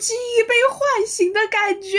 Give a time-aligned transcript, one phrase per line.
[0.00, 1.98] 记忆被唤醒的感觉。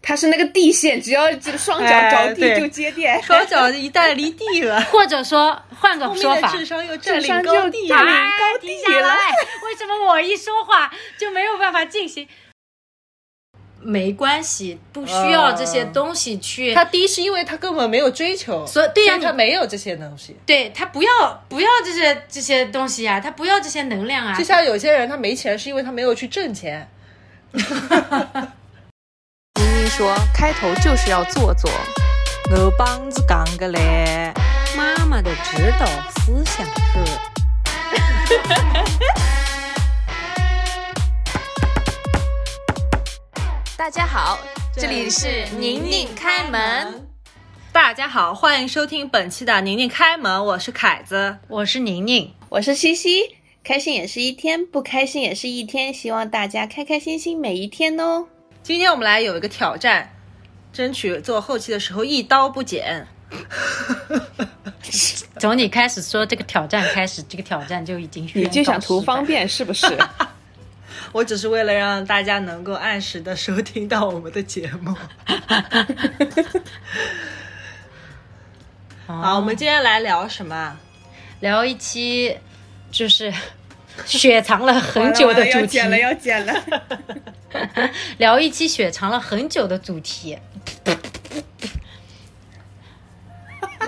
[0.00, 9.16] 它是那个地线，只要这个双脚着地就接电，双脚一旦离地了， 或者说换个说法，智商又占领高地，占领高地了。
[9.64, 12.26] 为什么我一说话就没有办法进行？
[13.80, 16.74] 没关系，不需要这些东西去。
[16.74, 20.36] 他第一是因为他根本没有追求，所以对呀，他没有这些东西。
[20.44, 21.10] 对他不要
[21.48, 24.36] 不要这些这些东西呀，他不要这些能量啊。
[24.36, 26.88] 就像有些人他没钱是因为他没有去挣钱。
[27.52, 27.62] 妮
[29.64, 31.70] 妮说开头就是要做做，
[32.50, 34.32] 我帮子讲个嘞，
[34.76, 36.98] 妈妈的指导思想是。
[43.78, 44.36] 大家好，
[44.74, 47.06] 这里是宁宁开门。
[47.70, 53.36] 大家好，欢迎收听本期的宁宁开门，我是凯子，我是宁宁，我是西西。
[53.62, 58.26] 开心也是一天，不开心也是一天，希望大家开开心心每一天哦。
[58.64, 60.12] 今天我们来有一个挑战，
[60.72, 63.06] 争取做后期的时候一刀不剪。
[65.38, 69.86] 从你开始说这个挑战开始，这个挑战就已经你就想图方便是不是？
[71.12, 74.94] 我只是为了让大家能够按时的收听到我们的节目。
[79.06, 80.76] 好，我们今天来聊什么？
[81.40, 82.36] 聊一期
[82.90, 83.32] 就是
[84.04, 85.78] 雪藏了很久的主题。
[85.78, 86.54] 要剪了，要剪了。
[88.18, 90.38] 聊一期雪藏了很久的主题。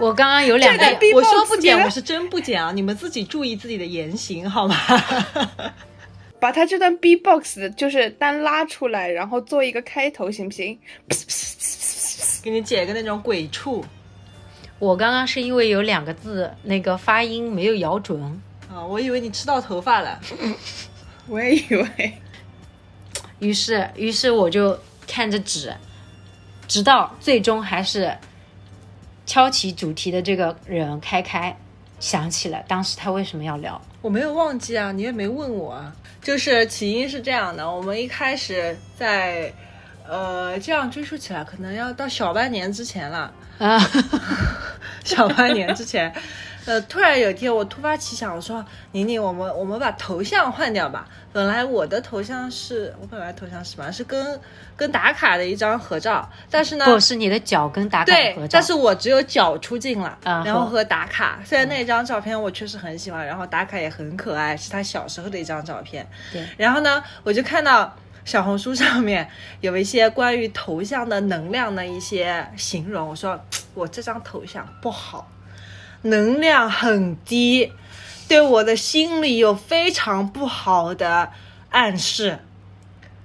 [0.00, 2.72] 我刚刚有两个，我说不剪，我是真不剪啊！
[2.72, 4.74] 你们自己注意自己的言行好吗？
[6.40, 10.78] 把他这段 B box 就是单拉出来，然后做一个开头，行不行？
[12.42, 13.84] 给你剪个那种鬼畜。
[14.78, 18.18] 我刚刚是因为有两个字那个发音没有咬准
[18.72, 20.18] 啊，我以为你吃到头发了，
[21.28, 22.14] 我也以为。
[23.40, 25.74] 于是，于是我就看着纸，
[26.66, 28.16] 直到最终还是
[29.26, 31.54] 敲起主题的这个人开开
[32.00, 33.80] 想起了当时他为什么要聊。
[34.02, 35.94] 我没有忘记啊，你也没问我啊。
[36.22, 39.50] 就是起因是这样的，我们一开始在，
[40.06, 43.80] 呃，这样追溯起来，可能要到小半年之前了啊，
[45.02, 46.12] 小半年之前，
[46.70, 51.04] 呃，突然有一天我突发奇想，我说宁宁，我们我们把头像换掉吧。
[51.32, 53.90] 本来我的头像是我本来头像是什么？
[53.90, 54.40] 是跟
[54.76, 61.40] 跟打卡的一张合照，但是呢，不是你的脚跟打卡合照，但是我只有脚出镜了，然后和打卡。
[61.44, 66.08] 虽然那张照片我确实很喜欢，然后打卡也很可爱，是他小时候的一张照片。
[66.30, 67.92] 对，然后呢，我就看到
[68.24, 69.28] 小红书上面
[69.60, 73.36] 有一些关于头像的能量的一些形容，我说
[73.74, 75.28] 我这张头像不好，
[76.02, 77.72] 能量很低。
[78.28, 81.30] 对我的心里有非常不好的
[81.70, 82.38] 暗示，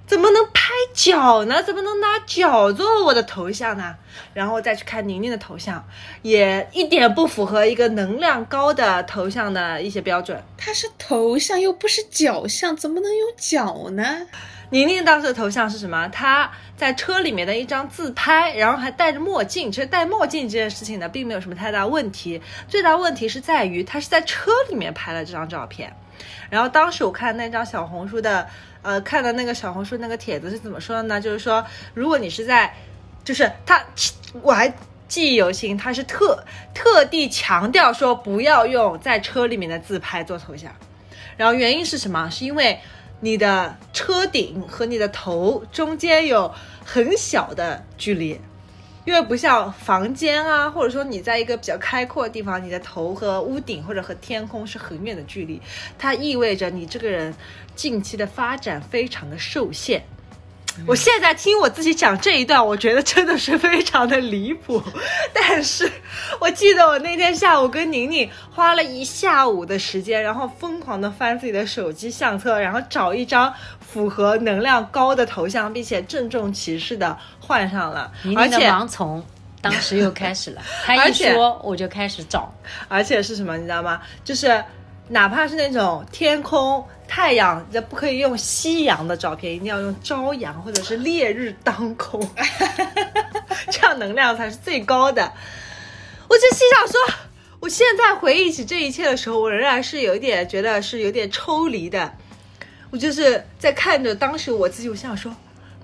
[0.04, 1.62] 怎么能拍脚呢？
[1.62, 3.94] 怎么能拿脚做我的头像呢？
[4.34, 5.86] 然后再去看宁宁的头像，
[6.22, 10.42] 也一点不符合一个能量高的头像的一些标准。
[10.58, 14.26] 它是头像又不是脚像，怎么能有脚呢？
[14.70, 16.08] 宁宁当时的头像是什么？
[16.08, 19.70] 她在车里面的一张自拍，然后还戴着墨镜。
[19.70, 22.42] 其实戴墨镜这件事情呢，并没有什么太大问题。
[22.66, 25.92] 最大问题是在于她是在车里面拍了这张照片。
[26.50, 28.46] 然后当时我看那张小红书的，
[28.82, 31.20] 呃，看的那个小红书那个帖子是怎么说的呢？
[31.20, 32.74] 就是说，如果你是在，
[33.22, 33.80] 就是他，
[34.42, 34.72] 我还
[35.06, 36.42] 记忆犹新，他是特
[36.74, 40.74] 特地强调说不要用在车里面的自拍做头像。
[41.36, 42.28] 然后原因是什么？
[42.30, 42.80] 是因为。
[43.20, 46.52] 你的车顶和你的头中间有
[46.84, 48.38] 很小的距离，
[49.04, 55.60] 因为不像房间啊，或者说你在一个比较开阔的地方，你的头和屋顶或者和天空是很远的距离，
[55.98, 57.34] 它意味着你这个人
[57.74, 60.04] 近期的发展非常的受限。
[60.86, 64.82] 我现在听我自己讲这一段，我觉得真的是非常的离谱。
[65.32, 65.90] 但是
[66.40, 78.12] 我记得我那天下午跟宁宁花了一下午的时间，然后疯狂的翻自己的手机相册，然后找一张符合能量高的头像，并且郑重其事的换上了。
[78.36, 79.24] 而且盲从
[79.62, 82.52] 当时又开始了， 他一说我就开始找，
[82.88, 84.00] 而且是什么你知道吗？
[84.24, 84.62] 就是
[85.08, 86.84] 哪怕是那种天空。
[87.08, 92.20] 太阳，这不可以用夕阳的照片，一定要用朝阳或者是烈日当空，
[93.70, 95.32] 这样能量才是最高的。
[96.28, 97.00] 我就心想说，
[97.60, 102.12] 我现在回忆起这一切的时候，我仍然是有一点觉得是有点抽离的。
[102.90, 105.32] 我就是在看着当时我自己，我想说，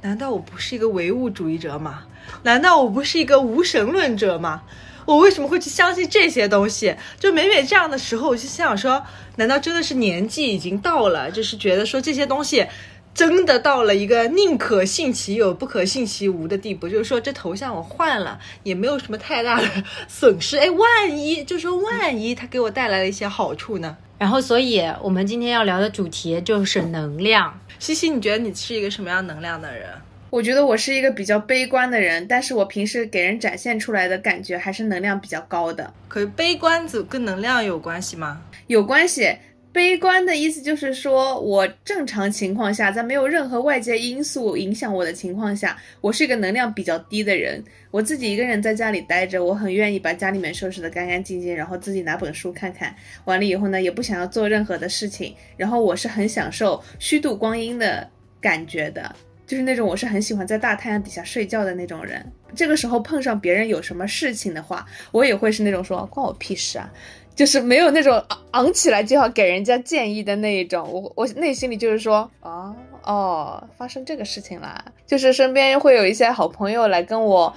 [0.01, 2.03] 难道我不是一个唯物主义者吗？
[2.43, 4.61] 难道我不是一个无神论者吗？
[5.05, 6.95] 我为什么会去相信这些东西？
[7.19, 9.03] 就每每这样的时候，我就想说，
[9.37, 12.67] 难道真的是年纪已经到了，就是觉得说这些东西
[13.15, 16.89] 真的到了一个宁可信其有，不可信其无的地步。
[16.89, 19.67] 就是说，这头像我换了也没有什么太大的
[20.09, 20.57] 损失。
[20.59, 23.97] 哎，万一就说万一它给我带来了一些好处呢？
[24.19, 27.59] 然后，所以我们今天要聊的主题就是能量。
[27.79, 29.91] 西西，你觉得你是一个什么样能量的人？
[30.33, 35.93] 我觉得我是一个比较悲观的人，但是我平时给人展现出来的感觉还是能量比较高的。
[36.09, 38.41] 可是悲观子跟能量有关系吗？
[38.67, 39.31] 有关系。
[39.75, 47.63] 悲观的意思就是说，我正常情况下，在没有任何外界因素影响我的情况下，我是一个能量比较低的人。
[47.91, 52.95] 我自己一个人在家里待着，我很愿意把家里面收拾得干干净净，然后自己拿本书看看。
[53.27, 55.35] 完了以后呢，也不想要做任何的事情。
[55.59, 58.09] 然后我是很享受虚度光阴的
[58.41, 59.15] 感觉的，
[59.47, 62.25] 就是那种我是很喜欢在大太阳底下睡觉的那种人。
[62.55, 66.93] 这个时候碰上别人有什么事情的话，我也会是那种说关我屁事啊。
[67.35, 77.55] 就是没有那种昂昂起来就要给人家建议的那一种，我我内心里就是说，哦哦，发生这个事情啦，就是身边会有一些好朋友来跟我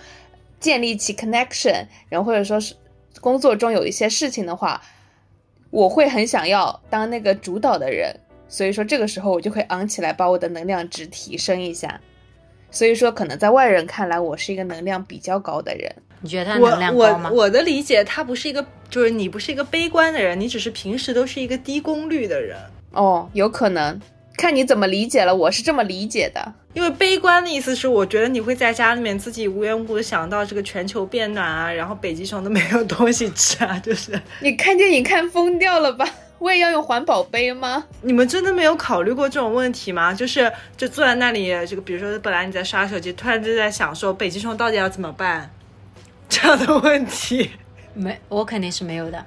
[0.62, 2.74] 建立起 connection，然后或者说是
[3.20, 4.82] 工作中有一些事情的话，
[5.72, 8.16] 我会很想要当那个主导的人，
[8.48, 12.00] 所以说这个时候我就会昂起来，把我的能量值提升一下，
[12.72, 15.94] 所以说可能在外人看来，我是一个能量比较高的人。
[16.22, 17.30] 你觉得他能量高吗？
[17.32, 22.58] 我我的理解，他不是一个，就是你不是一个悲观的人，你只是平时都是一个低功率的人。
[22.92, 24.00] 哦，有可能，
[24.38, 25.36] 看你怎么理解了。
[25.36, 36.08] 我是这么理解的，因为悲观的意思是，我觉得你会在家里面自己无缘无故的想到这个全球变暖啊，然后北极熊都没有东西吃啊，就是你看电影看疯掉了吧？
[36.40, 37.86] 我也要用环保杯吗？
[38.02, 40.14] 你们真的没有考虑过这种问题吗？
[40.14, 45.50] 就是就坐在那里，这个比如说本来你在刷手机，突然就在想说北极熊到底要怎么办？
[46.28, 47.52] 这样的问题
[47.94, 49.26] 没，我肯定是没有的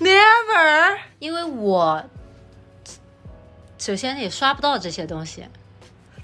[0.00, 2.04] ，never，因为我
[3.78, 5.44] 首先也刷不到这些东西。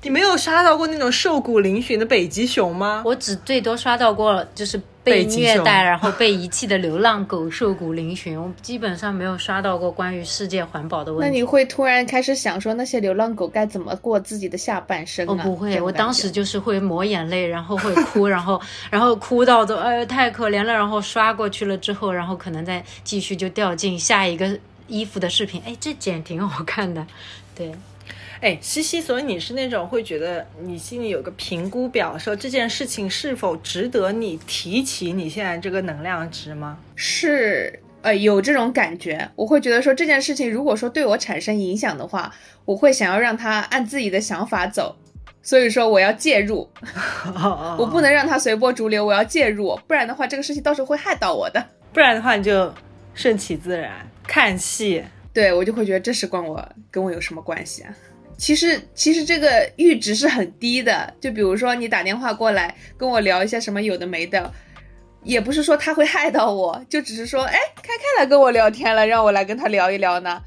[0.03, 3.03] 你没有刷到过那种瘦骨嶙峋的北极熊吗？
[3.07, 11.29] 我只最多刷到过就是被虐待然后被遗弃的流浪狗瘦骨嶙峋，我基本上没有刷到过关于世界环保的问题。
[11.29, 15.43] 那你会突然开始想说那些流浪狗该怎么过自己的下半生啊？
[15.43, 18.61] 不会，我当时就是会抹眼泪，然后会哭， 然后
[18.91, 27.05] 然后哭到都哎太可怜了，然后刷过去了之后，然后可能再继续就掉进下一个衣服的视频，哎这剪挺好看的，
[27.57, 27.73] 对。
[28.43, 36.77] 哎，西西，所以你是那种会觉得你心里有个评估表，说这件事情是否值得你提起你现在这个能量值吗？
[36.97, 39.31] 是，呃，有这种感觉。
[39.37, 42.35] 我会觉得说这件事情如果说对我产生影响的话，
[42.65, 44.97] 我会想要让他按自己的想法走，
[45.41, 46.69] 所以说我要介入，
[47.79, 51.65] 我不能让他随波逐流，我要介入，不然的话这个事情到时候会害到我的。
[51.93, 52.75] 不然的话你就
[53.15, 56.61] 顺其自然看戏，对我就会觉得这事关我
[56.91, 57.95] 跟我有什么关系啊？
[58.43, 61.15] 其实，其实这个阈值是很低的。
[61.21, 64.53] 就比如说，你打电话过来跟我聊一些什么有的没的，
[65.23, 70.43] 也不是说他会害到我，就只是说，哎，开开来跟我聊天了，让我来跟他聊一聊呢，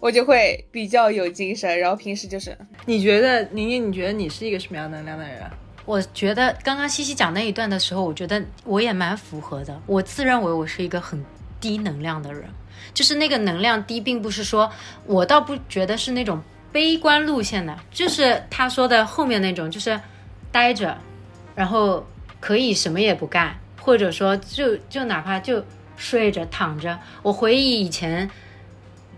[0.00, 1.78] 我就会比较有精神。
[1.78, 2.56] 然后平时就是，
[2.86, 5.42] 你觉得宁宁，你觉得你是一个什么样能量的人？
[5.84, 9.82] 我觉得刚刚西西讲那一段的时候，我觉得我也蛮符合的。
[9.84, 11.22] 我自认为我是一个很
[11.60, 12.44] 低能量的人，
[12.94, 14.72] 就是那个能量低，并不是说
[15.04, 16.42] 我倒不觉得是那种。
[16.74, 20.00] 悲观路线的，就是他说的后面那种，就是
[20.50, 20.98] 待着，
[21.54, 22.04] 然后
[22.40, 25.64] 可以什么也不干，或者说就就哪怕就
[25.96, 26.98] 睡着躺着。
[27.22, 28.28] 我回忆以前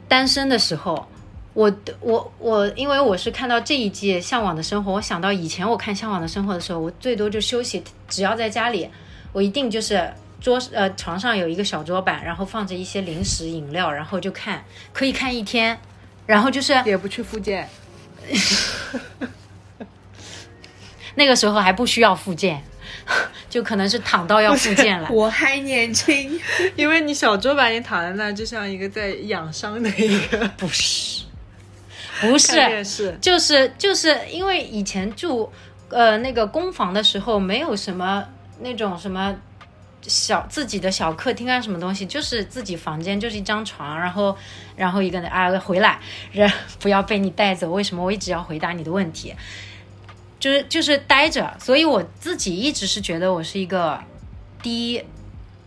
[0.07, 1.09] 单身的时候，
[1.55, 8.87] 我我我，因为我是看到这一季《向往的生活》，我想到以前我看《向往的生活》的时候，我最多就休息，只要在家里，
[9.33, 15.79] 我一定就是桌呃床上有一个小桌板，然后放着一些零食饮料，然后就看，可以看一天。
[16.27, 17.69] 然后就是也不去复健，
[21.15, 22.63] 那个时候还不需要复健，
[23.49, 25.09] 就可能是躺到要复健了。
[25.11, 26.39] 我还年轻，
[26.77, 31.25] 因为你小桌板你躺在那，就像一个在养伤的一个，不是，
[32.21, 35.51] 不是，就是就是因为以前住
[35.89, 38.25] 呃那个公房的时候，没有什么
[38.61, 39.37] 那种什么。
[40.09, 44.37] 小自己的小客厅啊，什么东西，就是自己房间，就是一张床，然后，
[44.77, 45.99] 然后一个人啊回来，
[46.33, 47.71] 人不要被你带走。
[47.71, 49.35] 为什么我一直要回答你的问题？
[50.39, 53.99] 就是就是待着，所以我自己一直是觉得我是一个
[54.63, 55.03] 低，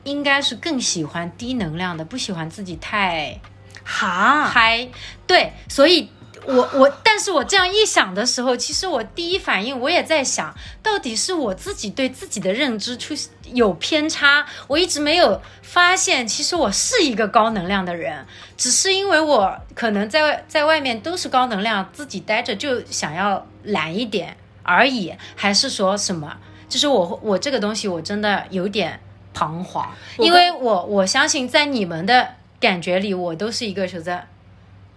[0.03, 3.39] 应该是更喜欢低能量的，不喜欢自己太
[3.83, 4.87] 哈嗨。
[5.25, 6.09] 对，所以
[6.45, 13.13] 我我，但是我这样一想的时候，其实我第一反应我也在想，到底是我自己对自己的认知出
[13.53, 18.25] 有偏差，我一直没有发现，其实我是一个高能量的人，
[18.57, 26.37] 只是因为我可能在在外面都是高能量，自己待着就想要懒一点而已，还是说什么？
[26.67, 28.99] 就是我我这个东西我真的有点
[29.33, 34.27] 彷徨，因为我我相信在你们的感觉里，我都是一个守在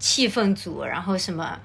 [0.03, 1.57] 气氛组，然后什么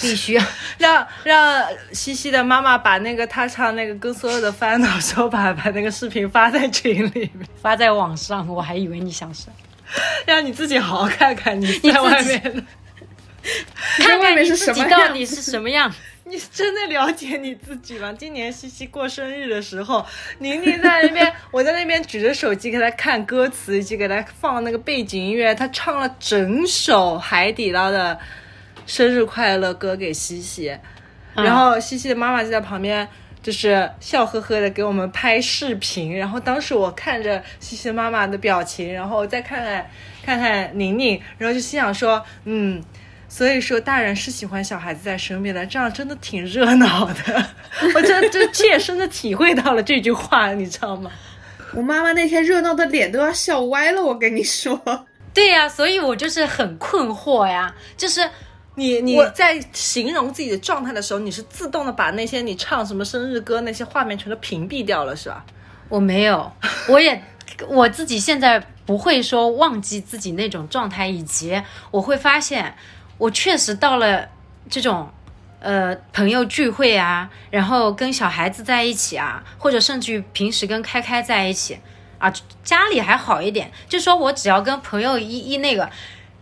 [0.00, 0.44] 必须要
[0.78, 9.52] 让让西西的妈妈把那个她唱那个跟所有的烦恼说把把那个视频发在群里面，发在网上，我还以为你想说，
[10.26, 12.42] 让你自己好好看看你 在外面。
[12.42, 12.64] 的，
[13.98, 15.14] 看看你外面是自己到什么样？
[15.14, 15.94] 底是什么样。
[16.26, 18.12] 你真的了解你自己吗？
[18.18, 20.04] 今年西西过生日的时候，
[20.38, 28.18] 宁宁在那边， 我在那边举着手机给她看歌词，以及给她放那个背景音乐，她唱了整首海底捞的
[28.86, 30.76] 生日快乐歌给西西，
[31.34, 33.06] 然后西西的妈妈就在旁边。
[33.42, 39.86] 就是笑呵呵的给我们拍视频，然后当时我看着西西妈妈的表情，然后再看看
[40.24, 42.82] 看看宁宁，然后就心想说，嗯，
[43.36, 47.46] 所以说大人是喜欢小孩子在身边的，这样真的挺热闹的。
[47.92, 51.10] 我真的就切身的体会到了这句话，你知道吗？
[51.74, 54.80] 我妈妈那天热闹的脸都要笑歪了，我跟你说。
[55.32, 58.30] 对呀、所以我就是很困惑呀，就是
[58.76, 65.44] 你你在形容自己的状态的时候，你是自动的把那些你唱什么生日歌那些画面全都屏蔽掉了，是吧？
[65.88, 66.52] 我没有，
[66.86, 67.20] 我也
[67.66, 71.60] 我自己现在不会说忘记自己那种状态，以及
[71.90, 72.76] 我会发现，
[73.18, 74.28] 我确实到了
[74.68, 75.10] 这种
[75.60, 81.78] 呃朋友聚会啊，然后跟小孩子在一起啊，或者甚至于平时跟开开在一起
[82.18, 85.88] 啊，家里还好一点，就说我只要跟朋友一一那个，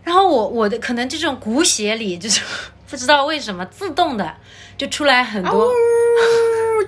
[0.03, 2.41] 然后我我的可能这种骨血里就是
[2.89, 4.35] 不知道为什么自动的
[4.77, 5.51] 就出来很多。
[5.51, 5.71] 哦，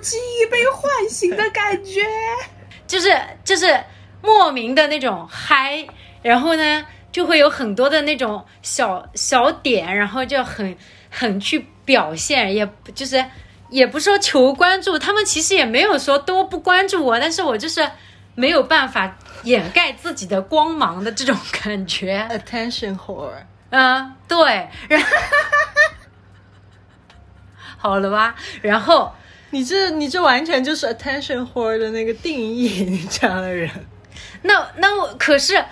[0.00, 2.02] 记忆被唤醒的感觉。
[2.86, 3.10] 就是
[3.42, 3.82] 就是
[4.22, 5.84] 莫名的那种嗨，
[6.22, 10.76] 然后呢就会有很多的那种小小点，然后就很
[11.08, 13.24] 很去表现，也就是
[13.70, 17.90] 也不说求关注，他们其实也没有说都不关注我，但是我就是
[18.34, 23.32] 没有办法掩盖自己的光芒的这种感觉，Attention whore，
[23.70, 25.08] 嗯，对，然 后
[27.78, 29.10] 好了吧，然后。
[29.50, 33.70] 你这你这完全就是 attention whore 的那个定义，你这样的人，
[34.42, 35.64] 那那我可是，可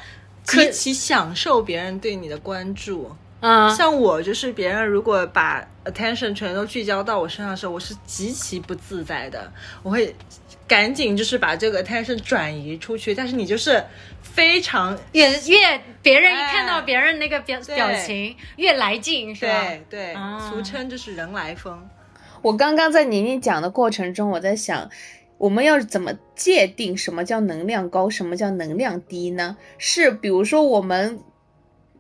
[0.45, 3.11] 极其享受别人对你的关注。
[3.41, 10.17] 嗯，像我就是别人如果把 attention 全都聚焦到我身上的时候，我是极其不自在的，我会
[10.67, 13.15] 赶紧就是把这个 attention 转移出去。
[13.15, 13.85] 但是你就是
[14.23, 19.67] 非常越越别人一哎看到别人那个表、对表情越来劲，是吧？
[19.91, 20.17] 对
[20.49, 21.87] 俗称就是人来疯。
[22.41, 24.89] 我刚刚在宁宁讲的过程中，我在想，
[25.45, 29.59] 我们要怎么界定什么叫能量高，什么叫能量低呢？
[29.77, 31.21] 是比如说我们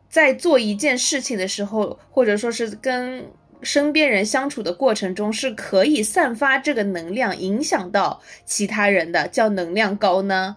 [0.09, 3.27] 在做一件事情的时候，或者说是跟
[3.61, 10.57] 身边人相处的过程中，是可以散发这个能量，影响到其他人的，叫能量高呢？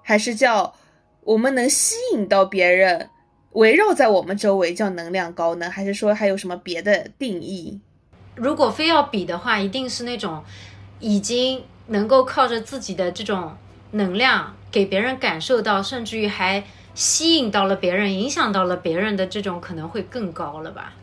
[0.00, 0.74] 还是叫
[1.24, 3.10] 我们能吸引到别人，
[3.54, 5.68] 围绕在我们周围叫能量高呢？
[5.68, 7.80] 还是说还有什么别的定义？
[8.36, 10.44] 如果非要比的话，一定是那种
[11.00, 13.56] 已经能够靠着自己的这种
[13.92, 20.94] 能量给别人感受到，甚至于还吸引到了别人，影响到了别人的这种，可能会更高了吧？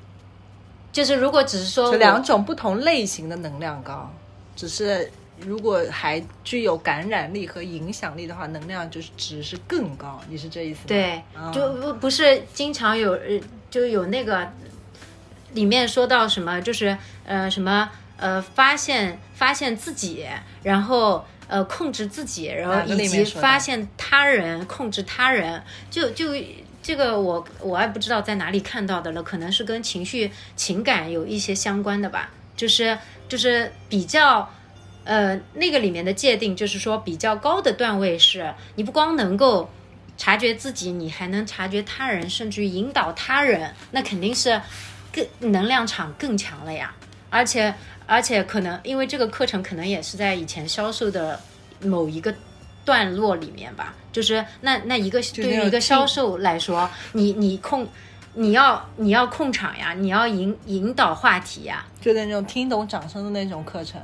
[0.91, 4.11] 就是如果只是说两种不同类型的能量高，
[4.55, 10.19] 只是如果还具有感染力和影响力的话，能量就是值是更高。
[10.29, 10.85] 你是这意思吗？
[10.87, 13.39] 对，嗯就不不是经常有呃，
[13.69, 14.47] 就有那个
[15.53, 20.27] 里面说到什么，就是呃什么呃发现发现自己，
[20.63, 26.33] 然后呃控制自己，然后以及发现他人，控制他人，就就。
[26.79, 32.97] 这个我我还不知道在哪里看到的了，可能是跟情绪情感有一些相关的吧，就是
[33.27, 34.49] 就是比较
[35.03, 39.69] 呃，那个里面的界定就是说，比较高的段位是你不光能够
[40.17, 44.61] 察觉自己，你还能察觉他人，甚至于引导他人，那肯定是
[45.11, 46.95] 更能量场更强了呀。
[47.29, 47.73] 而且
[48.07, 51.39] 而且可能因为这个课程可能也是在以前销售的
[51.81, 52.33] 某一个
[52.83, 57.87] 段落里面吧，就是那那一个对于一个销售来说，你你控。
[58.39, 63.99] 你要你要控场呀，你要引引导话题呀，就那种听懂掌声的那种课程。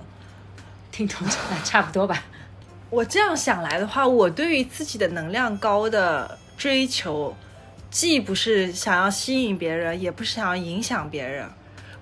[0.91, 2.24] 听懂掌声差不多吧？
[2.89, 7.36] 我这样想来的话，我对于自己的能量高的追求，
[7.91, 11.48] 既不是想要吸引别人，也不是想要影响别人。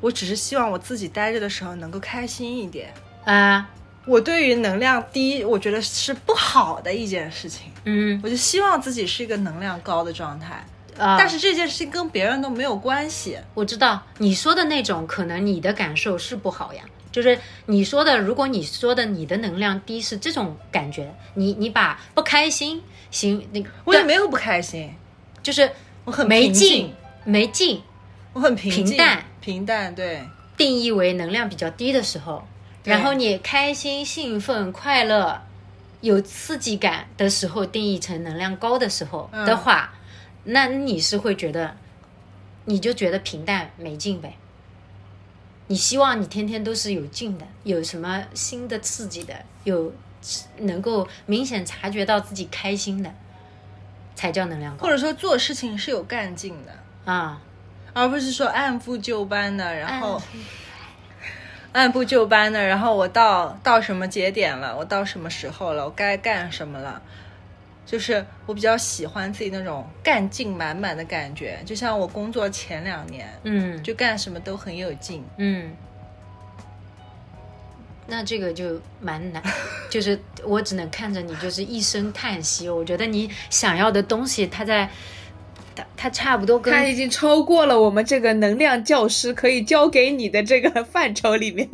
[0.01, 2.93] 我只是希望我自己待着的时候能够开心一点。
[3.24, 3.70] 啊，
[4.05, 7.72] 我对于能量低，我觉得是不好的一件事情。
[7.86, 10.65] 嗯我就希望自己是一个能量高的状态，
[10.98, 13.38] 啊，但是这件事情跟别人都没有关系。
[13.53, 16.84] 我知道你说的那种，可能你的感受是不好呀。
[17.12, 24.89] 就是你说的，如果你说的你的能量低是这种感觉，你你把不开心行那个，我也没有不开心，
[25.43, 25.70] 就是
[26.05, 26.93] 我很没劲，
[27.25, 27.81] 没劲
[28.34, 30.24] 我很平平淡，平淡，对，
[30.56, 32.48] 定义为能量比较低的时候，
[32.84, 35.42] 然后你开心、兴奋、快乐、
[36.00, 39.46] 有刺激感的时候，定义成能量高的时候嗯。
[39.46, 39.94] 的话，
[40.46, 41.76] 那你是会觉得，
[42.66, 44.38] 你就觉得平淡没劲呗。
[45.68, 49.36] 你希望你天天都是有劲的，有什么新的刺激的，
[49.66, 49.94] 有
[50.58, 53.14] 能够明显察觉到自己开心的，
[54.16, 54.84] 才叫能量高。
[54.84, 57.42] 或者说做事情是有干劲的，啊。
[57.94, 60.22] 而不是说按部就班的，然后
[61.74, 67.02] 按按部就班的，然后我到到什么节点了，我到什么时候了，我该干什么了。
[67.84, 75.26] 就是我比较喜欢自己那种干劲满满的感觉，就像我工作前两年，嗯，就干什么都很有劲。
[75.36, 75.76] 嗯，
[78.08, 79.44] 那这个就蛮难，
[79.90, 82.70] 就是我只能看着你，就是一声叹息。
[82.70, 84.90] 我觉得你想要的东西，它在，
[85.75, 91.70] 它它差不多跟他已经超过了我们这个能量教师可以教给你的这个范畴里面。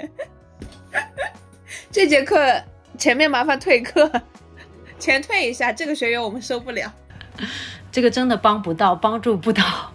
[1.92, 2.62] 这节课
[2.98, 4.10] 前面麻烦退课，
[5.00, 6.92] 前退一下，这个学员我们收不了。
[7.92, 9.92] 这个真的帮不到，帮助不到。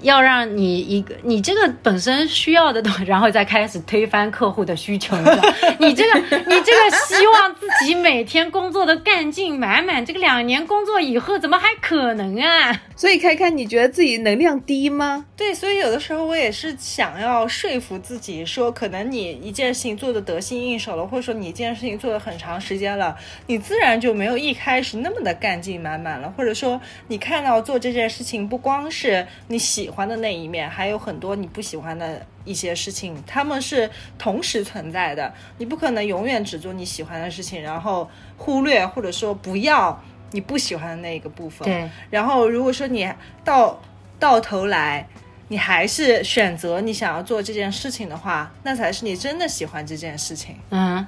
[0.00, 5.52] 要让你一个，你这个本身需要的东西，然后再开始推翻客户的需求，你知道？
[5.78, 12.82] 你这个，你这个希望自己每天工作的干劲满满，这个两年工作以后怎么还可能啊？
[12.96, 15.26] 所以开开，你觉得自己能量低吗？
[15.36, 41.66] 对，所以有的时候我也是想要说服自己，说可能你一件事情做的得心应手了，或者说你一件事情做了很长时间了，你自然就没有一开始那么的干劲满满了，或者说你看到做这件事情不光是你喜欢的那一面，还有很多你不喜欢的一些事情，他们是同时存在的，你不可能永远只做你喜欢的事情，然后忽略或者说不要你不喜欢的那个部分。
[41.66, 43.10] 对，然后如果说你
[43.44, 43.80] 到
[44.18, 45.06] 到头来，
[45.48, 50.56] 你还是选择你想要做这件事情的话，那才是你真的喜欢这件事情。
[50.70, 51.06] 嗯，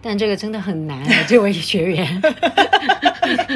[0.00, 2.22] 但这个真的很难啊， 这位学员。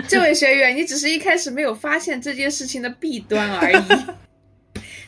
[0.08, 3.76] 这位学员，你只是一开始没有发现这件事情的弊端而已。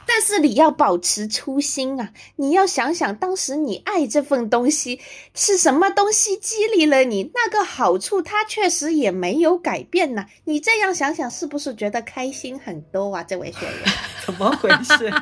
[0.07, 2.11] 但是你要保持初心啊！
[2.37, 5.01] 你要想想，当时你爱这份东西
[5.35, 13.23] 是什么东西激励了你，那个好处它确实也没有改变呐、你这样想想，是不是觉得开心很多啊？
[13.25, 13.93] 这位学员，
[14.25, 15.13] 怎么回事？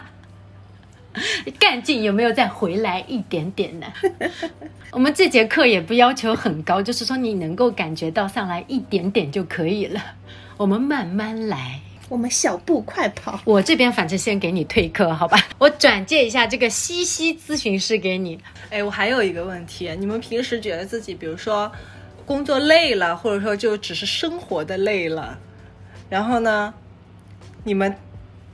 [1.59, 3.87] 干劲有没有再回来一点点呢？
[4.91, 10.01] 我们这节课也不要求很高，就是说你能够感觉到上来一点点就可以了。
[10.57, 11.81] 我们慢慢来。
[12.09, 13.41] 我们小步快跑。
[13.45, 15.39] 我这边反正先给你退课，好吧？
[15.59, 18.39] 我转介一下这个西西咨询师给你。
[18.71, 21.71] 哎，我还有一个问题，你们平时觉得自己，比如说
[22.27, 25.39] 工作累了，或者说就只是生活的累了，
[26.09, 26.73] 然后呢，
[27.65, 27.95] 你们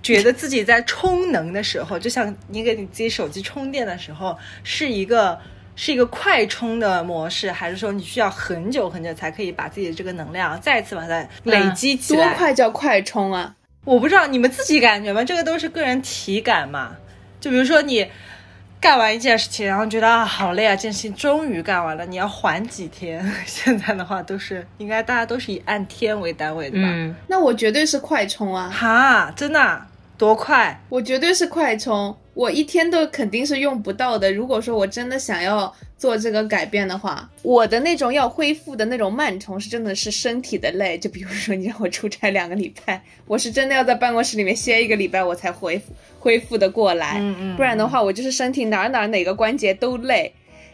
[0.02, 5.38] 觉得自己在充能的时候，就像你给你自己手机充电的时候，是一个
[5.76, 12.36] 是一个快充的模式，还是说你需要很久很久才可以把自己的这个能量再次把它累积起来多？
[12.36, 13.54] 快叫快充啊！
[13.84, 15.24] 我不知道你们自己感觉吗？
[15.24, 16.96] 这个都是个人体感嘛。
[17.40, 18.06] 就比如说你
[18.78, 23.24] 干完一件事情，然后觉得啊好累啊，这件事情终于干完了，你要缓几天。
[23.46, 26.88] 现在的话都是应该大家都是以按天为单位的吧？
[26.90, 28.68] 嗯，那我绝对是快充啊！
[28.68, 29.86] 哈，真的啊
[30.20, 30.78] 多快？
[30.90, 34.30] 我绝对是快充，我一天都肯定是用不到的。
[34.30, 40.98] 如果说我真的想要做这个改变的话，我的那种要恢复的那种慢充是真的是身体的累。
[40.98, 45.86] 就比如说你让我出差两个礼拜， 我是真的要在办公室里面歇一个礼拜，我才恢复
[46.18, 47.16] 恢复的过来。
[47.18, 50.30] 嗯嗯不然的话，我就是身体哪儿哪儿哪个关节都累。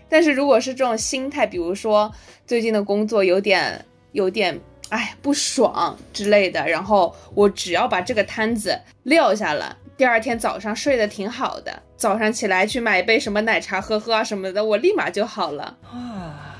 [0.08, 2.12] 但是如果是这种心态，比如说
[2.44, 4.58] 最近的工作有点有点
[4.90, 15.76] 哎不爽之类的，然后我只要把这个摊子撂下了，第二天早上睡得挺好的，早上起来去买一杯什么奶茶喝喝啊什么的，我立马就好了。
[15.90, 16.54] 啊，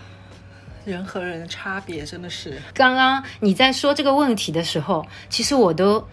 [0.85, 2.61] 人和人的差别真的是。
[2.75, 6.07] 刚刚你在说这个问题的时候，其实我都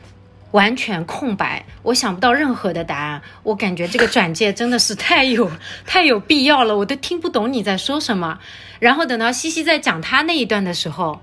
[0.52, 3.22] 完全空白，我想不到任何的答案。
[3.42, 5.50] 我感觉这个转介真的是太有
[5.86, 8.40] 太有必要了，我都听不懂你在说什么。
[8.80, 11.20] 然后等到西西在讲他那一段的时候，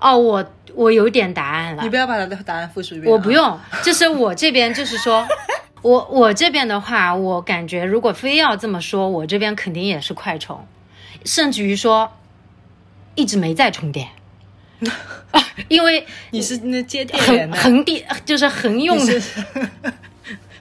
[0.00, 1.88] 哦，我我有点答案了你。
[1.88, 3.30] 不要把他的答案复述一遍、啊我不。
[3.30, 5.26] 用，就是我这边就是说，
[5.82, 10.66] 我我这边的话，我感觉如果非要这么说，我这边肯定也是快充，
[11.24, 12.10] 甚至于说
[13.14, 14.08] 一直没在充电，
[15.68, 19.22] 因为你是那接电横源的，横电就是横用的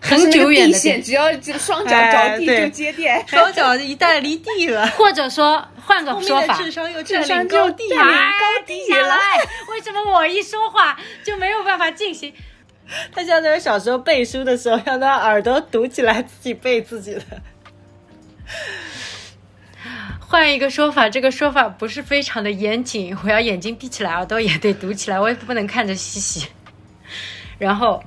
[0.02, 3.24] 很久远的线，只要这双脚着地就接电。
[3.28, 7.48] 双脚一旦离地了， 或者说换个后说法，智商又智商。
[7.48, 9.16] 就占领哎高地停下了来
[9.70, 12.34] 为什么我一说话就没有办法进行？
[13.14, 17.22] 他像那种小时候背书的时候，让他耳朵堵起来自己背自己的。
[20.20, 26.48] 换一个说法，这个说法不是非常的严谨，我要眼睛闭起来，耳朵也得堵起来，我也不能看着西西。
[27.58, 28.04] 然后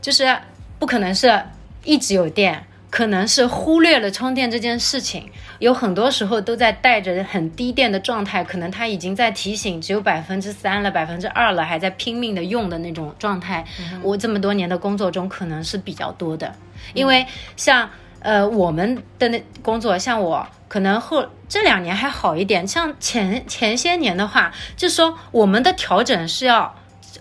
[0.00, 0.36] 就是
[0.80, 1.44] 不可能是
[1.84, 13.64] 一直有电，可能是忽略了充电这件事情，有很多时候都在带着很低电的状态，可能他已经在提醒只有百分之三了、百分之二了，还在拼命的用的那种状态。
[14.02, 16.52] 我这么多年的工作中，可能是比较多的，
[16.94, 17.24] 因为
[17.56, 17.88] 像。
[18.22, 26.74] 呃，我们的那工作，像我可能后这两年还好一点，像前前些年的话，就说我们的调整是要，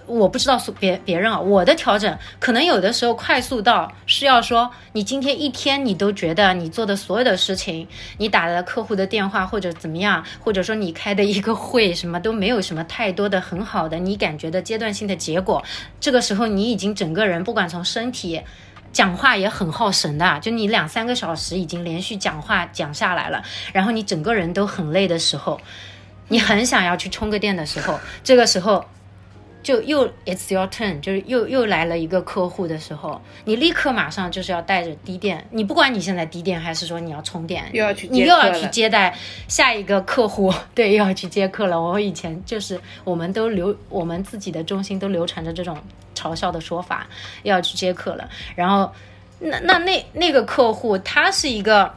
[0.09, 15.63] 我不知道说别别人啊，我的调整可能有的时候快速到是要说，你今天一天你都觉得你做的所有的事情，你打的客户的电话或者怎么样，或者说你开的一个会，什么都没有什么太多的很好的你感觉的阶段性的结果，
[15.99, 18.41] 这个时候你已经整个人不管从身体。
[18.91, 25.61] 讲话也很耗神的，就你两三个小时已经连续讲话讲下来了，然后你整个人都很累的时候，
[26.29, 28.83] 你很想要去充个电的时候，这个时候
[29.61, 39.15] 就又 it's your turn，就是又又来了一个客户的时候，你立刻马上就是要带着低电，你不管你现在低电还是说你要充电，又要去你又要去接待
[39.47, 41.79] 下一个客户， 对，又要去接客了。
[41.79, 45.77] 我以前就是我们都流我们自己的中心都流传着这种
[46.15, 47.07] 嘲笑的说法，
[47.43, 48.29] 又要去接客了。
[48.55, 48.91] 然后
[49.39, 51.93] 那那那那个客户他是一个。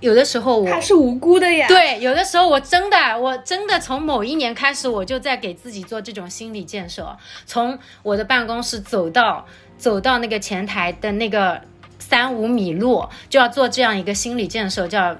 [0.00, 7.16] 有的时候我他是无辜的呀。，对，有的时候我真的，我真的从某一年开始，我就在给自己做这种心理建设。
[7.46, 9.44] 从我的办公室走到
[9.76, 11.60] 走到那个前台的那个
[11.98, 15.16] 三五米路，就要做这样一个心理建设，叫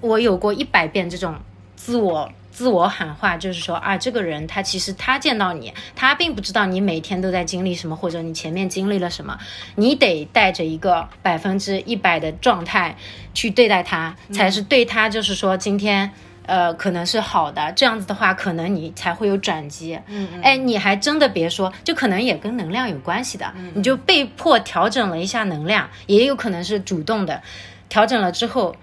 [0.00, 1.36] 我有过一百遍这种
[1.76, 2.30] 自我。
[2.54, 9.36] 自我喊话就是说啊，这个人他其实他见到你，他并不知道你每天都在经历什么，或者你前面经历了什么，
[9.74, 12.96] 你得带着一个百分之一百的状态
[13.34, 16.10] 去对待他，才是对他就是说今天。
[16.46, 19.98] 呃，可能是好的，这样子的话，可能你才会有转机。
[20.08, 20.42] 嗯嗯。
[20.42, 23.50] 哎，你还真的别说，就可能也跟能量有关系的。
[23.56, 23.72] 嗯。
[23.74, 27.40] 你就被迫调整了一下能量，也有可能是主动的，
[27.88, 28.76] 调整了之后，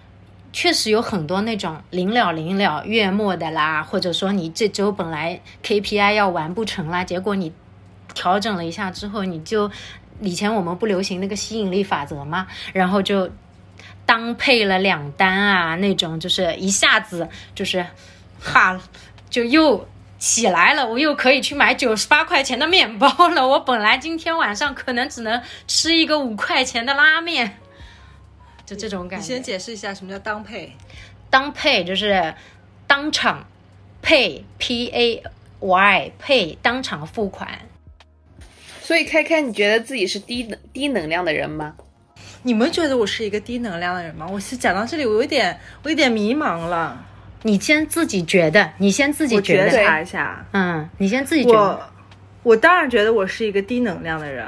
[0.53, 7.53] 确实有很多那种临了临了月末的啦，或者说你这周本来 KPI 要完不成啦，结果你
[8.13, 9.71] 调整了一下之后，你就
[10.19, 12.47] 以前我们不流行那个吸引力法则吗？
[12.73, 13.29] 然后就
[14.05, 17.85] 当配了两单啊，那种就是一下子就是
[18.39, 18.79] 哈
[19.29, 19.87] 就又。
[20.21, 23.47] 起来了，我又可以去买九十八块钱的面包了。
[23.47, 27.57] 我本来今天晚上可能只能吃一个五块钱的拉面，
[28.71, 29.23] 就这种感觉。
[29.25, 30.71] 你先解释一下什么叫当配。
[31.29, 32.33] 当配就是
[32.87, 33.45] 当场
[34.01, 35.23] 配 P A
[35.59, 37.59] Y 配当场付款。
[38.81, 41.75] 所以开开，你觉得自己是低能低能量的人吗？
[42.43, 44.27] 你们觉得我是一个低能量的人吗？
[44.31, 47.05] 我是讲到这里，我有点，我有点迷茫了。
[47.43, 51.59] 你先自己觉得，你先自己我觉察一下，嗯，你先自己觉得。
[51.59, 51.91] 我
[52.43, 54.47] 我当然觉得我是一个低能量的人。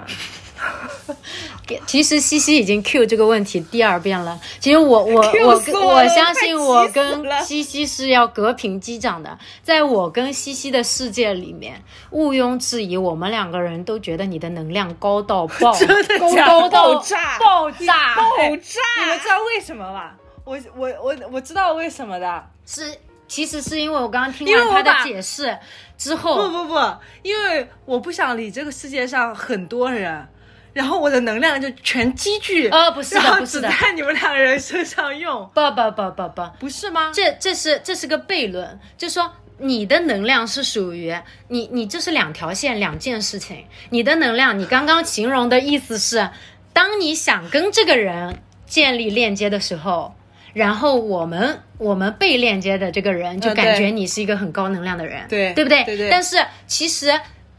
[1.85, 4.39] 其实西西已经 Q 这个问题第二遍了。
[4.59, 9.37] 其实我我我跟我我相信我跟西西是要隔屏击掌的。
[9.61, 15.73] 在我跟西西的世界里面，毋庸置疑，我们两个人都觉得你的能量高到爆，
[16.19, 18.23] 高假高到爆炸爆炸，爆
[18.57, 19.19] 炸你们！
[19.19, 20.11] 知道为什么吗？
[20.45, 22.43] 我我我我知道为什么的。
[22.65, 22.93] 是
[23.27, 25.57] 其实是因为我刚刚听完他的解释
[25.97, 30.27] 之后不，不不，因为我不想理这个世界上很多人，
[30.73, 37.11] 然后我的能量就全积聚，呃不是的不是的在你们两个人身上用，不不不不不，不是吗？
[37.13, 41.15] 这这是这是个悖论，就说你的能量是属于
[41.49, 43.65] 你你这是两条线两件事情。
[43.91, 46.27] 你的能量，你刚刚形容的意思是，
[46.73, 50.15] 当你想跟这个人建立链接的时候，
[50.53, 55.83] 然后我们我们被链接的这个人就嗯感觉你是一个很高能量的人，对对不对？
[55.83, 57.13] 对对但是其实。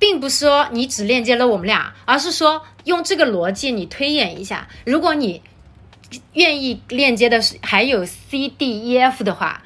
[0.05, 5.41] 并不是说你只链接了我们俩，而是说用这个逻辑你推演一下，如果你
[6.35, 9.63] 愿意链接的是还有 C D E F 的话，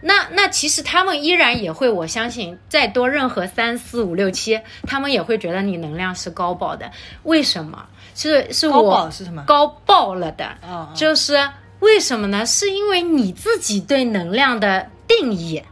[0.00, 6.90] 那那其实他们依然也会，我相信再多任何三四五六七，他们也会觉得你能量是高爆的。
[7.22, 7.86] 为什么？
[8.16, 9.44] 是是高我爆是什么？
[9.46, 12.44] 高爆了的，啊，就是为什么呢？
[12.44, 15.62] 是因为你自己对能量的定义，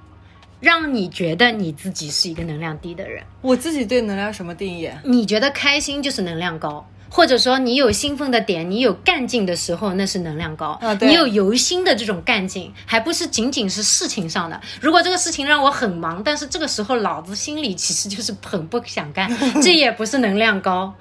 [0.65, 3.23] 让你觉得你自己是一个能量低的人。
[3.43, 4.91] 我自己对能量什么定义？
[5.05, 10.79] 你觉得开心就是能量高，或者说你有兴奋的点，你有干劲的时候，那是能量高。
[10.81, 14.59] 啊对你有由心的这种干劲，还不是仅仅是事情上的。
[14.81, 19.31] 如果这个事情让我很忙，但是这个时候老子心里其实就是很不想干，
[19.63, 20.95] 这也不是能量高。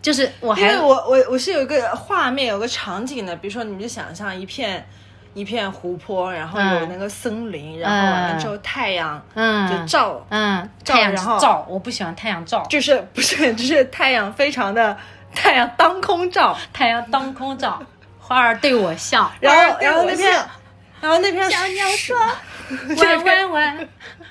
[0.00, 4.84] 就是我还因为我我我是有一个画面，有个场景的，比如说你们就想象一片
[5.34, 6.88] 一片湖泊，然后有嗯。
[6.90, 14.96] 那个森林，然后完了之后太阳就嗯照，嗯照太阳然后照，我不喜欢太阳照，就是不是就是太阳非常的
[15.34, 17.82] 太阳当空照，太阳当空照，
[18.18, 20.30] 花儿对我笑， 然后然后那片
[21.00, 22.16] 然后那片小鸟说
[22.98, 23.88] 弯弯弯，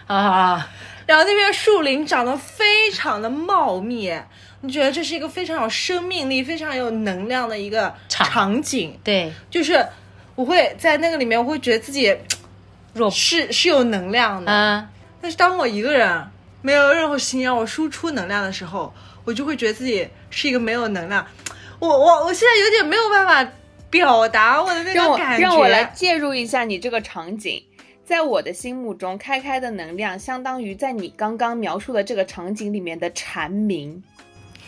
[0.07, 0.69] 啊，
[1.05, 4.13] 然后那片树林长得非常的茂密，
[4.61, 8.27] 你觉得这是一个非常有生命力、非常有能量的一个场。
[8.27, 9.85] 场景，对，就是
[10.35, 12.15] 我会在那个里面，我会觉得自己
[12.93, 14.51] 若 是是有能量的。
[14.51, 14.87] 嗯。
[15.21, 16.23] 但是当我一个人
[16.61, 21.25] 没有任何事情让我输出能量的时候，我就会觉得自己是一个没有能量。
[21.79, 23.51] 我我我现在有点没有办法
[23.89, 25.43] 表达我的那种感觉。
[25.43, 27.63] 让我来介入一下你这个场景。
[28.03, 34.03] 在我的心目中，开开的能量相当于在你刚刚描述的这个场景里面的蝉鸣，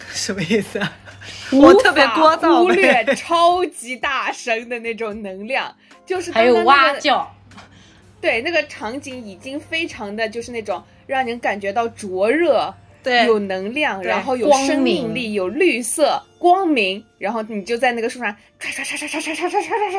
[0.11, 0.93] 什么意思啊？
[1.51, 7.35] 我特别聒噪忽略超级大声的那种能量，就是还有刚刚那个蛙叫，
[8.19, 13.25] 对，那个场景已经非常的就是那种让人感觉到灼热，对。
[13.25, 19.91] 有能量，然后有生命力，有绿色光明，然后你就在那个树上唰唰唰唰唰唰唰唰唰唰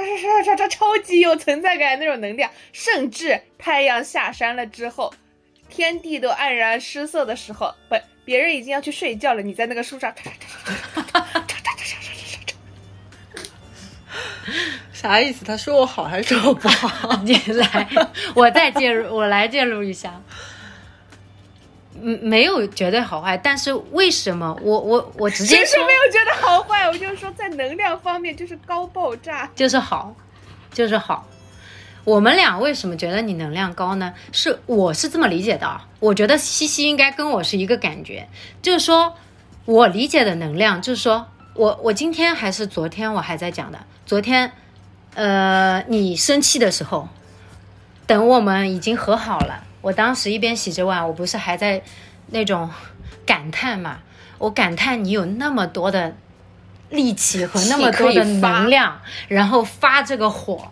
[0.43, 5.13] 唰唰唰，超级有存在感的那种能量，甚至太阳下山了之后，
[5.69, 10.13] 天地都黯然失色的时候，不，别人已经要去睡觉了，你在那个树上，
[14.93, 15.45] 啥意思？
[15.45, 17.21] 他说我好还是说我不好？
[17.25, 17.89] 你来，
[18.35, 20.21] 我再介入，我来介入一下。
[22.01, 30.15] 嗯，没有绝对好坏，但是为什么我我我直接说没有觉得好坏，我就是说在能量方面就是高爆炸，就是好，
[30.73, 31.27] 就是好。
[32.05, 34.13] 我们俩为什么觉得你能量高呢？
[34.31, 38.29] 是我是这么理解的啊，我觉得西西应该跟我是一个感觉，
[38.61, 39.15] 就是说
[39.65, 44.53] 我理解的能量，就是说我我今天还是昨天我还在讲的，昨天，
[45.15, 47.09] 呃，你生气的时候，
[48.07, 51.83] 等我们已经和好了，我当时一边洗着碗，我不是还在
[52.29, 52.71] 那种
[53.25, 54.01] 感叹嘛，
[54.37, 56.15] 我感叹你有那么多的
[56.91, 60.71] 力气和那么多的能量，然后发这个火，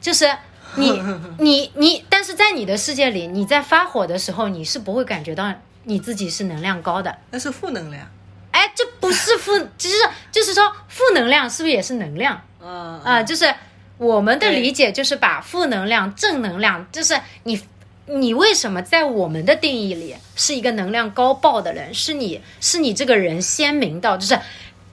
[0.00, 0.28] 就是
[0.76, 1.02] 你
[1.38, 5.52] 你你，但是在你的世界里，你在发火的时候，你是不会感觉到
[5.84, 7.16] 你自己是能量高的。
[7.30, 8.06] 那是负能量。
[8.50, 9.96] 哎，这不是负，就是
[10.30, 13.54] 就是说负能量是不是也是能量嗯啊、就是
[13.96, 17.62] 我们的理解就是把负能量、正能量，就是你
[18.06, 21.94] 你为什么在我们的定义里是一个能量高爆的人？
[21.94, 24.38] 是你是你这个人鲜明到就是。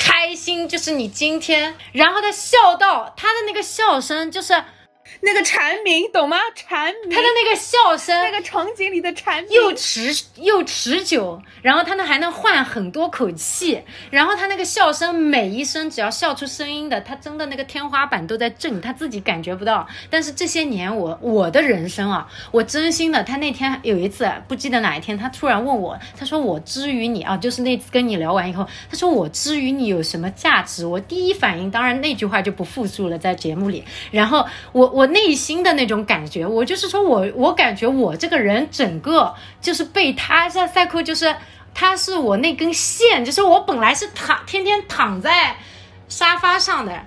[0.05, 4.53] 开心就是你今天，然后他笑到他的那个笑声，就是
[5.25, 6.37] 那个蝉鸣，懂吗？
[6.53, 13.81] 蝉鸣，他的那个笑声，那个场景里的蝉鸣，又持又持久，然后他呢还能换很多口气，
[14.11, 19.87] 然后他那个笑声每一声只要笑出声音的，他真的那个天花板都在震，他自己感觉不到。
[20.09, 30.85] 但是这些年我我的人生啊，我真心的，他那天有一次不记得哪一天，他突然问我，他说我之于你啊，就是那次跟你聊完以后，他说我之于你有什么价值？
[30.85, 41.33] 我第一反应当然那句话就不复述了，在节目里，然后我我内心的那种感觉，我就是说我我感觉我这个人整个就是被他在赛库，就是
[41.73, 45.55] 他是我那根线，就是我本来是躺天天躺在
[46.09, 47.05] 沙发上的，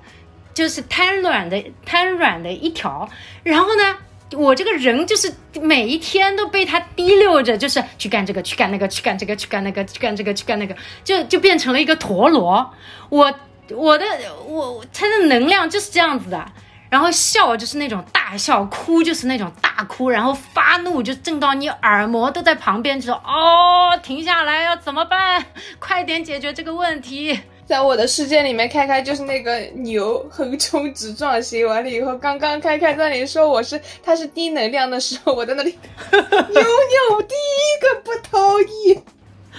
[0.55, 3.09] 就是瘫软的瘫软的一条，
[3.42, 3.97] 然后呢。
[4.33, 12.69] 我这个人就是每一天都被他提溜着，就是去干这个，去干那个，去干这个，去干那个，去干这个，去干那个，就就变成了一个陀螺。
[13.09, 13.33] 我
[13.71, 14.05] 我的
[14.45, 16.45] 我他的能量就是这样子的，
[16.88, 25.44] 然后笑就是那种大笑，哭就是那种大哭，然后发怒就震到你耳膜都在旁边，就说哦，停下来要怎么办？
[25.79, 27.40] 快点解决这个问题。
[27.66, 31.66] 在我的世界里面，开开就是那个牛横冲直撞型。
[31.66, 35.77] 完了以后，刚刚开开在那里说我是他是低能量的时候，我在那里
[36.12, 39.03] 牛牛第一个不同意。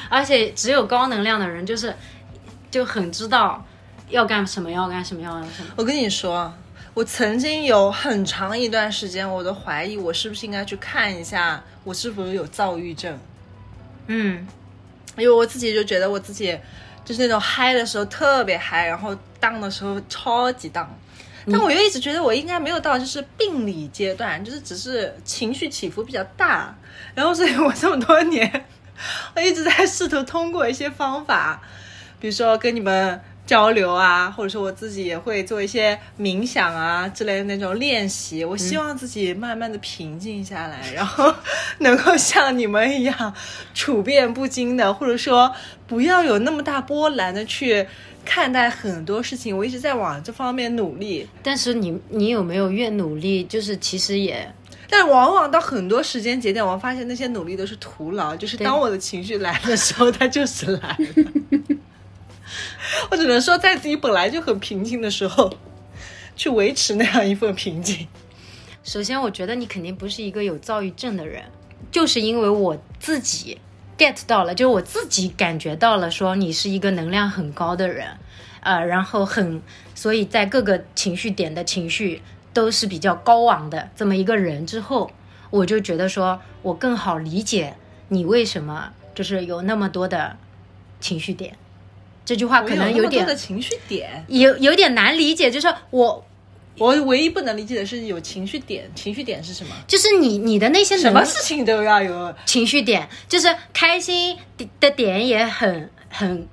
[0.10, 1.94] 而且只有高能量的人，就是
[2.72, 3.62] 就很知道
[4.08, 5.70] 要干什么，要干什么，要干什么。
[5.76, 6.54] 我跟你说，
[6.98, 13.16] 我曾经有很长一段时间，我都怀疑我是不是应该去看一下，我是否有躁郁症。
[14.08, 14.48] 嗯，
[15.16, 16.58] 因为我自己就觉得我自己
[17.06, 20.90] 就是那种嗨的时候特别嗨，然后荡的时候超级荡。
[21.46, 26.76] 但我又一直觉得我应该没有到就是病理阶段，就是只是情绪起伏比较大。
[27.14, 28.66] 然后，所以我这么多年，
[29.36, 31.62] 我一直在试图通过一些方法，
[32.20, 38.44] 比如说跟你们交流啊，或者说我自己也会做一些冥想啊之类的那种练习。
[38.44, 41.34] 我希望自己慢慢的平静下来，然后
[41.80, 43.34] 能够像你们一样
[43.74, 45.52] 处变不惊的，或者说
[45.88, 47.88] 不要有那么大波澜的去
[48.26, 49.58] 看待很多事情。
[49.58, 54.54] 我一直在往这方面努力，但是你你有没有越努力，就是其实也
[54.90, 58.36] 但往往到很多时间节点，我发现那些努力都是徒劳。
[58.36, 61.77] 就是当我的情绪来的时候，它就是来了。
[63.12, 65.54] 我只能说，在自己本来就很平静的时候，
[66.36, 68.08] 去维持那样一份平静。
[68.84, 71.44] 首先，我觉得你肯定不是一个有躁郁症的人，
[71.92, 73.60] 就是因为我自己
[73.98, 78.08] get 到了，就是我自己感觉到了，说你是一个能量很高的人，
[78.62, 79.62] 呃，然后很，
[79.94, 82.22] 所以在各个情绪点的情绪
[82.54, 85.12] 都是比较高昂的这么一个人之后，
[85.50, 87.76] 我就觉得说我更好理解
[88.08, 90.38] 你为什么就是有那么多的
[91.00, 91.58] 情绪点。
[92.28, 96.26] 这句话可能有点的情绪点，有有点难理解，就是我
[96.78, 99.74] 我唯一不能理解的是有情绪点，情绪点是什么？
[99.88, 104.38] 就是你你的那些能什么事情都要有情绪点，就是开心
[104.82, 106.46] 的点也很很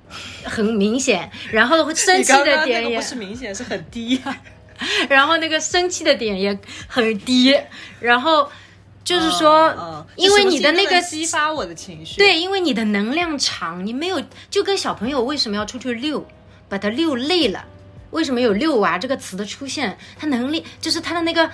[0.45, 4.21] 很明显，然后生气的点也个不，是明显是很低，
[5.09, 6.57] 然后那个生气的点也
[6.87, 7.53] 很低，
[7.99, 8.49] 然后
[9.05, 16.25] 就是说，嗯，因为你的那个激发我的情绪，对，因为你的能量场，你没有就跟小朋友为什么要出去遛，
[16.67, 17.63] 把他遛累了，
[18.09, 19.97] 为什么有遛娃这个词的出现？
[20.17, 21.51] 他能力就是他的那个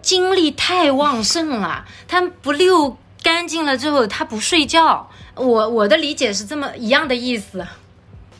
[0.00, 5.10] 精力太旺盛了，他不遛干净了之后，他不睡觉。
[5.34, 7.66] 我我的理解是这么一样的意思。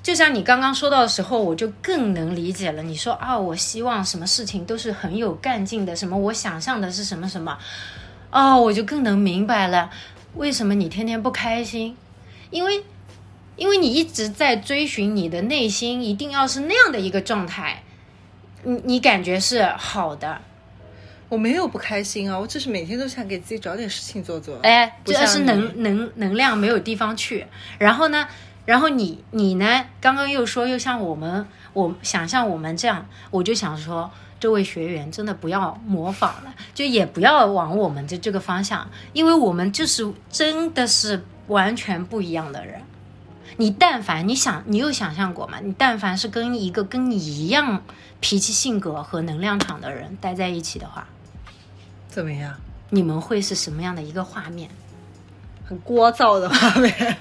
[0.02, 2.82] 就像你刚刚说到的时候，我就更能理解了。
[2.82, 7.58] 你说啊，我希望什么事情都是很有干劲的，什么我想象的是什么什么，
[8.30, 9.90] 哦，我就更能明白了，
[10.34, 11.96] 为什么你天天不开心，
[12.50, 12.82] 因为，
[13.56, 17.82] 因为你一直在追寻你的内心，一定要是那样的一个状态，
[18.62, 20.40] 你你感觉是好的，
[21.28, 24.58] 我没有不开心啊，我只是每天都想给自己找点事情做做。
[24.62, 27.46] 哎，这是能能能量没有地方去。
[27.78, 28.28] 然后呢，
[28.66, 42.82] 然后你你呢，刚刚又说又像我们，我想像我们这样，我就想说，这位学员真的不要模仿了，就也不要往我们的这个方向，因为我们就是真的是完全不一样的人。
[43.58, 45.58] 你但凡你想，你有想象过吗？
[45.62, 47.82] 你但凡是跟一个跟你一样
[48.20, 51.06] 脾气、性格和能量场的人待在一起的话，
[52.08, 52.54] 怎么样？
[52.90, 54.68] 你们会是什么样的一个画面？
[55.64, 57.16] 很聒噪的画面，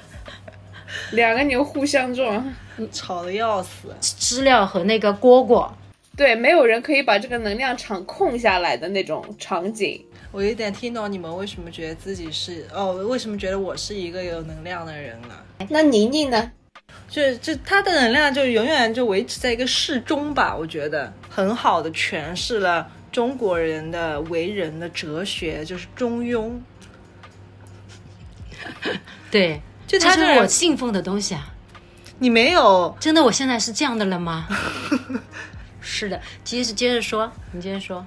[1.12, 2.54] 两个牛互相撞，
[2.92, 3.96] 吵得要死。
[4.02, 5.70] 知了和那个蝈蝈，
[6.16, 10.04] 对，没有人可以把这个能量场控下来的那种场景。
[10.32, 15.46] 我有点听懂你们为什么觉得自己是哦，为什么觉得我是一个有能量的人了。
[15.70, 16.52] 那宁宁呢？
[17.08, 26.52] 就就他的能量就永远就维持在一个适中吧，我觉得很好的诠释了中国人的为人的哲学，就是中庸。
[29.30, 31.50] 对，就他这是我信奉的东西啊！
[32.20, 34.48] 你没有真的，我现在是这样的了吗？
[35.82, 38.06] 是的，接着接着说，你接着说，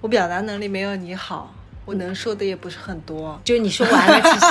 [0.00, 1.52] 我表达能力没有你好，
[1.84, 3.40] 我能说的也不是很多。
[3.44, 4.46] 就你说完了，其实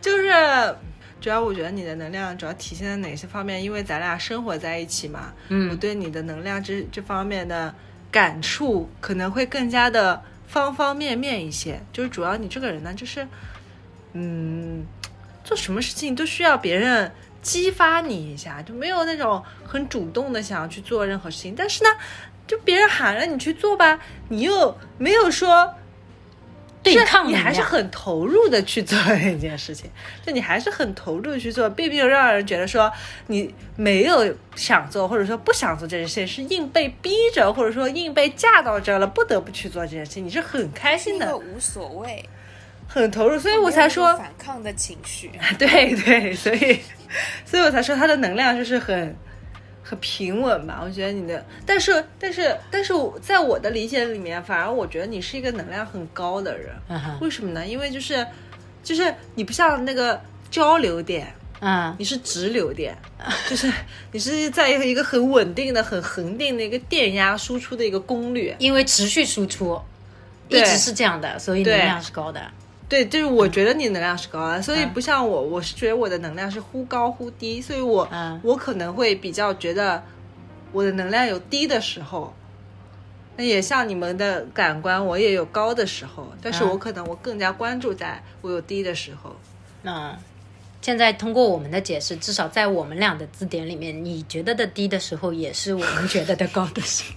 [0.00, 0.76] 就是
[1.20, 3.62] 主要我觉得你的能量主要体现在哪些方面？
[3.62, 7.72] 因为咱俩生活在一起嘛，嗯我对你的能量这这方面的
[8.10, 11.80] 感触可能会更加的方方面面一些。
[11.92, 13.26] 就是主要你这个人呢，就是
[14.12, 14.84] 嗯，
[15.42, 21.54] 做什么事情都需要别人激发你一下，就没有那种很主动的想要去做任何事情。
[21.56, 21.90] 但是呢，
[22.46, 25.74] 就别人喊了你去做吧，你又没有说。
[26.84, 29.90] 对抗你还是很投入的去做 一件事情，
[30.24, 32.92] 就你还是很投入的去做，并没有让人觉得说
[33.28, 42.28] 你没有想做，或者说不想做这件事情，是硬被逼着，或者说硬被架到这儿了，不得不去做这件事情，你是很开心的，无所谓，
[42.86, 45.30] 很投入，所以我才说，反抗的情绪。
[45.58, 46.78] 对对，所以
[47.44, 49.16] 所以我才说他的能量就是很
[49.84, 50.80] 很平稳吧。
[50.82, 56.74] 我觉得你的，但是但是但是我在我的理解里面，反而我觉得你是一个能量很高的人。
[57.20, 57.64] 为什么呢？
[57.66, 58.26] 因为就是
[58.82, 60.18] 就是你不像那个
[60.50, 62.96] 交流点，嗯你是直流电，
[63.48, 63.70] 就是
[64.10, 68.56] 你是在一个很稳定的、很恒定的一个电压输出的一个功率。
[68.58, 69.80] 因为持续输出
[70.48, 72.40] 一直是这样的，所以能量是高的。
[72.88, 74.92] 对，就是我觉得你能量是高的，所以嗯。
[74.92, 78.40] 不像我，我是觉得我的能量是忽高忽低，所以我、嗯。
[78.44, 80.02] 我可能会比较觉得
[80.72, 82.34] 我的能量有低的时候，
[83.36, 86.68] 那也像你们的感官，我也有高的时候，但是嗯。
[86.68, 89.34] 我可能我更加关注在我有低的时候。
[89.82, 90.16] 嗯，
[90.82, 97.14] 现在通过我们的解释，至少在我们俩的字典里面，你觉得的低的时候，也是我们觉得的高的时候。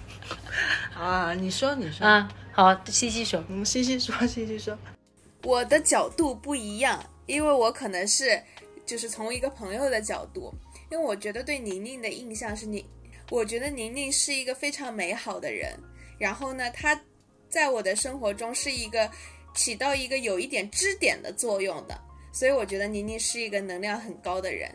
[1.04, 4.76] 啊，你说，你说，啊，好，西西说，嗯，西西说，西西说，
[5.44, 8.42] 我的角度不一样，因为我可能是
[8.84, 10.52] 就是从一个朋友的角度，
[10.90, 12.84] 因为我觉得对宁宁的印象是你，
[13.30, 15.72] 我觉得宁宁是一个非常美好的人，
[16.18, 17.00] 然后呢，她
[17.48, 19.10] 在我的生活中是一个
[19.54, 21.98] 起到一个有一点支点的作用的，
[22.32, 24.70] 所以我觉得宁宁是一个能量很高的人。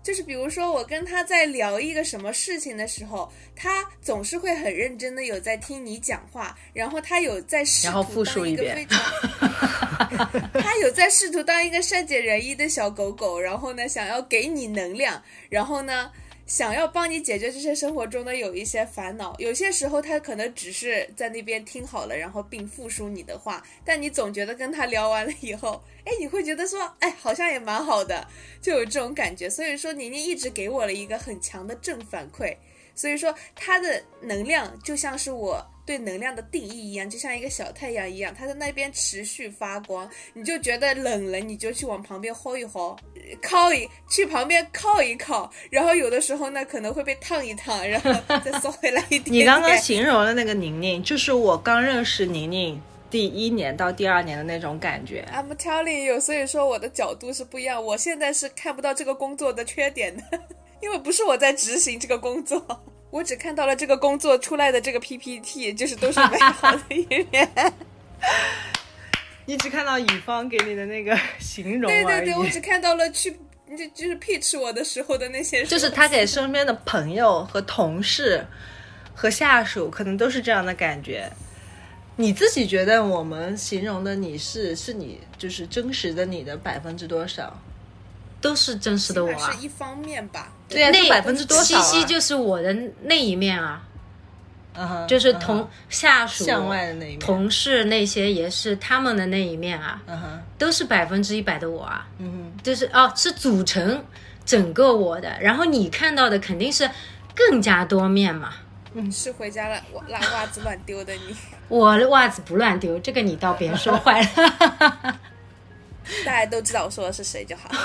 [0.00, 8.98] 就是比如说，我跟他在聊一个什么事情的时候，他总是会很认真的有在听你讲话，然后他有在试图当一述一遍个非常
[10.54, 16.10] 他有在试图当一个善解人意的小狗狗，然后呢，想要给你能量，然后呢，
[16.46, 19.34] 想要帮你解决这些生活中的有一些烦恼。
[19.38, 28.26] 有些时候他可能只是在那边听好了，然后并复述你的话，但你总觉得跟他聊完了以后，哎，你会觉得说，哎，好像也蛮好的，
[28.62, 29.50] 就有这种感觉。
[29.50, 32.56] 所以说，宁宁一直给我了一个很强的正反馈。
[32.98, 40.10] 所以说，它的能量就像是我对能量的定义一样，就像一个小太阳一样，它在那边持续发光。
[40.34, 48.12] 你就觉得冷了，你就去往旁边薅一薅，呃靠一去旁边靠一靠，然后有的时候呢可能会被烫一烫，然后
[48.44, 49.34] 再缩回来一点点。
[49.34, 55.24] 你刚刚形容的那个宁宁，就是我刚认识宁宁第一年到第二年的那种感觉。
[55.32, 57.82] I'm telling you，所以说我的角度是不一样。
[57.82, 60.22] 我现在是看不到这个工作的缺点的，
[60.80, 67.50] 因为不是我在执行这个工作，我只看到了这个工作出来的这个 PPT，就是都是美好的一面。
[69.46, 71.90] 你只看到乙方给你的那个形容。
[71.90, 73.30] 对对对，我只看到了去
[73.76, 78.46] 就就是 pitch 我的时候的那些，就是他给身边的朋友和同事
[79.14, 81.30] 和下属，可能都是这样的感觉。
[82.16, 87.58] 你自己觉得我们形容的你是是你就是真实的你的百分之多少？
[88.40, 89.64] 都是真实的我啊是。
[89.64, 90.52] 一方面吧。
[90.68, 91.82] 对呀、那就百分之多少、啊？
[91.82, 93.82] 西西就是我的那一面啊，
[95.08, 97.18] 就是同下属、向外的那一面。
[97.18, 100.00] 同事那些也是他们的那一面啊，
[100.58, 104.04] 都是百分之一百的我啊，嗯哼，就是哦，是组成
[104.44, 105.36] 整个我的。
[105.40, 106.88] 然后你看到的肯定是
[107.34, 108.52] 更加多面嘛。
[108.94, 111.36] 嗯是回家了，我拉袜子乱丢的你。
[111.68, 114.28] 我的袜子不乱丢，这个你倒别说坏了。
[116.24, 117.76] 大家都知道我说的是谁就好了。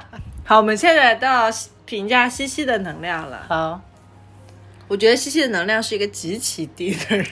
[0.46, 1.48] 好，我们现在到
[1.86, 3.46] 评价西西的能量了。
[3.48, 3.80] 好，
[4.88, 7.26] 我觉得西西的能量是一个极其低的人。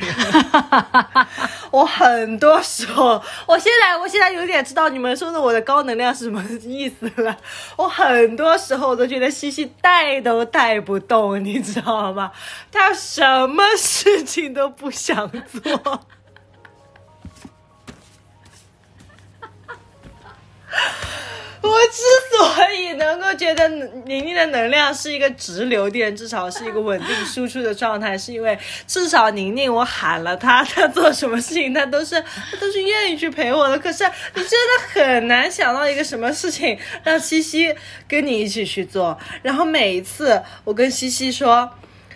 [1.71, 7.37] 我很多时候，我现在我现在有点知道你们说的我的高能量是什么意思了。
[7.77, 12.33] 我很多时候都觉得西西带都带不动，你知道吗？
[12.73, 16.01] 他什么事情都不想做。
[21.63, 22.03] 我之
[22.37, 23.69] 所以能够觉得
[24.05, 33.79] 宁宁的能量是一个直流电，至少是一个稳定输出的状态，是因为至少宁宁我喊了她，她做什么事情她都是 她都是愿意去陪我的。
[33.79, 34.05] 可是
[34.35, 37.75] 你真的很难想到一个什么事情让西西
[38.09, 41.71] 跟你一起去做，然后每一次我跟西西说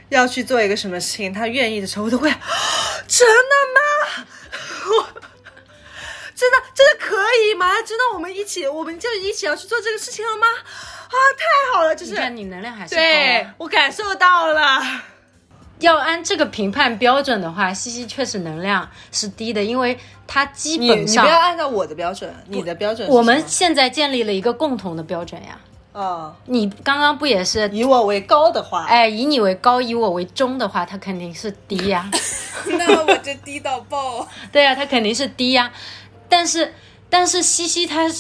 [0.08, 2.28] 要去做一个什么事情，她愿意的时候，我都会
[3.06, 4.26] 真的吗？
[4.90, 5.25] 我。
[6.36, 7.66] 真的真的可以吗？
[7.86, 10.46] 真的，我们一起，我们就一起要去做这个事情了吗？
[10.46, 11.96] 啊，太好了！
[11.96, 13.54] 就是你看你能量还是高对啊。
[13.58, 14.80] 我感受到了。
[15.80, 25.58] 要按这个评判标准的话，西西确实能量是低的，因为它基本上你不要按照我的标准，你的标准我们现在建立了一个共同的标准呀。
[25.92, 27.68] 哦，你刚刚不也是？
[27.72, 32.10] 以我为高的话，哎，以你为高，以我为中的话，它肯定是低呀。
[32.78, 34.26] 那我这低到爆。
[34.50, 35.70] 对呀、它肯定是低呀。
[36.28, 36.74] 但是，
[37.08, 38.10] 但是西西他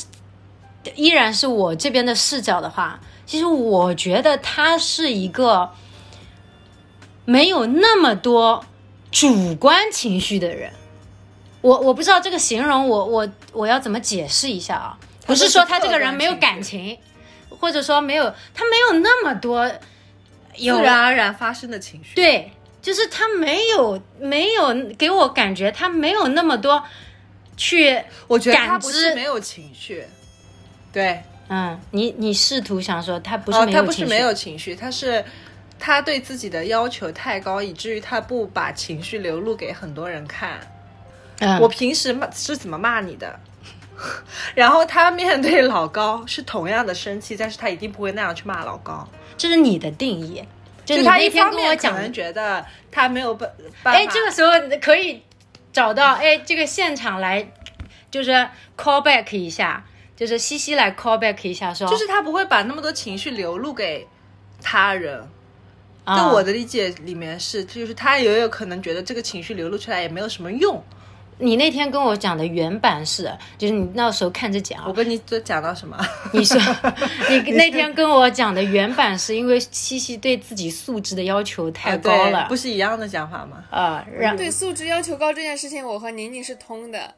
[0.94, 5.70] 依然是我这边的视角的话，其实我觉得他是一个
[7.24, 8.64] 没有那么多
[9.10, 10.72] 主观情绪的人。
[11.62, 14.98] 我我不知道这个形容我我我要怎么解释一下啊？
[15.26, 16.96] 不是说他这个人没有感情，
[17.48, 19.68] 或者说没有他没有那么多
[20.54, 22.14] 有自然而然发生的情绪。
[22.14, 26.80] 对，就是他没有没有给我感觉他没有那么多
[27.56, 30.04] 去我觉得他不是没有情绪，
[30.92, 35.24] 对嗯，你你试图想说他不是他有情绪，不是没有情绪，他是
[35.78, 40.58] 他对自己的要求太高，以至于他不把情绪流露给很多人看。
[41.40, 43.38] 嗯，我平时骂是怎么骂你的？
[44.54, 49.08] 然后他面对老高是同样的生气，但是他一定不会那样去骂老高。
[49.38, 50.42] 这是你的定义，
[50.84, 53.50] 就就他一天方面可跟我讲能觉得他没有办
[53.82, 54.50] 办法，哎，这个时候
[54.80, 55.22] 可以
[55.76, 57.52] 找到哎，这个现场来
[58.10, 58.30] 就是
[58.78, 59.84] call back 一下，
[60.16, 64.08] 就是西西来 call back 一下说，就是他不会把那么多情绪流露给
[64.62, 65.28] 他人。
[66.04, 70.82] 啊在我的理解里面是，就是他也有可能觉得这个情绪流露出来也没有什么用。
[71.38, 75.96] 你那天跟我讲的原版是，就是你那时候看着讲我，跟你都讲到什么？
[76.32, 76.58] 你说
[77.28, 83.64] 你那天跟我讲的原版是因为西西对自己素质的要求太啊高了对不是一样的讲法吗？
[83.70, 87.14] 啊，让对素质要求高这件事情，我和宁宁是通的。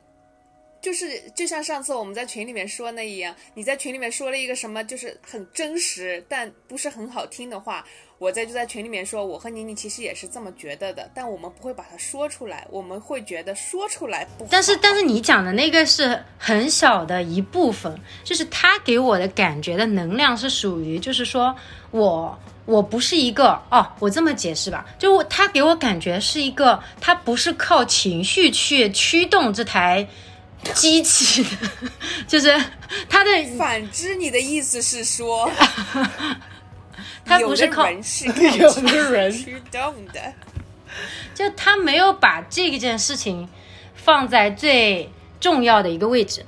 [0.81, 7.85] 就是就像上次我们在群里面说那一样，你在群里面说了一个什么，就是很真实但不是很好听的话，
[8.19, 14.51] 我在就在群里面说，我和宁宁其实也是这么觉得的，但我们不会把它说出来，我们会觉得说出来不好。
[14.51, 21.55] 但是，但是你讲的那个是很小的一部分，就是他给我的感觉的能量是属于，就是说
[21.93, 30.05] 我我不是一个哦，我这么解释吧，就我他给我感觉是一个，他不是靠情绪去驱动这台
[30.75, 31.51] 机器的，
[32.27, 32.53] 就是
[33.09, 35.49] 他的反之，你的意思是说，
[37.29, 40.21] 他不是 靠有的人是有的人驱动的。
[41.35, 43.49] 就他没有把这件事情
[43.95, 46.45] 放在最重要的一个位置。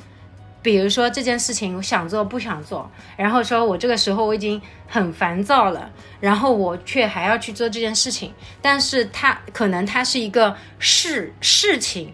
[0.63, 12.13] 比如说这件事情我想做不想做，然后说我这个时候我已经很烦躁了，然后我却还要去做这件事情，但是他可能他是一个事事情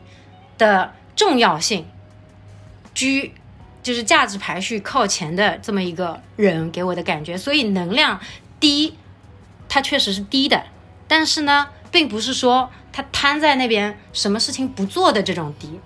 [0.59, 1.89] 的重要性
[2.95, 3.35] 居
[3.83, 8.21] 就是价值排序靠前的这么一个人给我的感觉，所以能量
[8.61, 8.97] 低，
[9.69, 10.65] 它确实是低的，
[11.09, 15.81] 但是呢，并不是说他瘫在那边什么事情不做的这种低，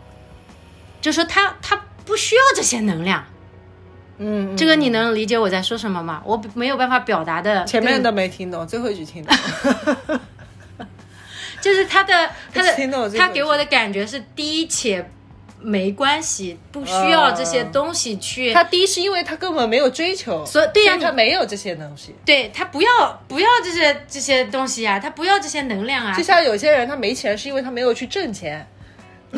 [1.01, 3.25] 就说他他不需要这些能量。
[4.19, 6.23] 嗯，这个你能理解我在说什么吗？
[6.27, 7.65] 我没有办法表达的。
[7.65, 9.35] 前面的没听懂，最后一句听懂。
[11.61, 15.11] 就是他的他的他给我的感觉是低且
[15.63, 18.53] 没关系，不需要这些东西去。
[18.53, 22.15] 他第一是因为他根本没有追求，所以对他没有这些东西。
[22.25, 26.23] 对他不要不要这些这些东西啊，他不要这些能量啊就。
[26.23, 28.67] 像有些人他没钱是因为他没有去挣钱，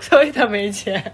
[0.00, 1.12] 所以他没钱。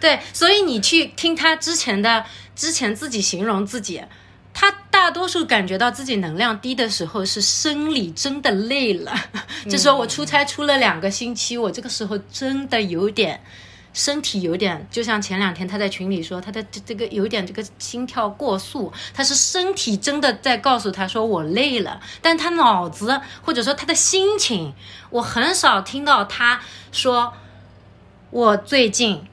[0.00, 2.24] 对，所以你去听他之前的
[2.56, 4.06] 之前自己形容自己，他
[5.02, 9.12] 大多数感觉到自己能量低的时候是生理真的累了，
[9.68, 13.42] 就说我出差出了两个星期，我这个时候真的有点。
[13.92, 24.72] 身体有点，就像前两天他在群里说，他的这这个有点这个心跳过速，他是身体真的在告诉他说我累了，但他脑子或者说他的心情，
[25.10, 27.34] 我很少听到他说
[28.30, 29.26] 我最近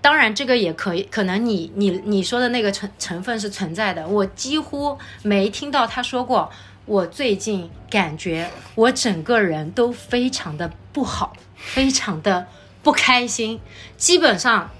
[0.00, 4.06] 当然，这个也可以，可能你你你说的那个成成分是存在的。
[4.06, 6.50] 我几乎没听到他说过，
[6.86, 12.46] 我最近感觉我整个人都非常的不好，非常的
[12.82, 13.60] 不开心，
[13.96, 14.70] 基本上。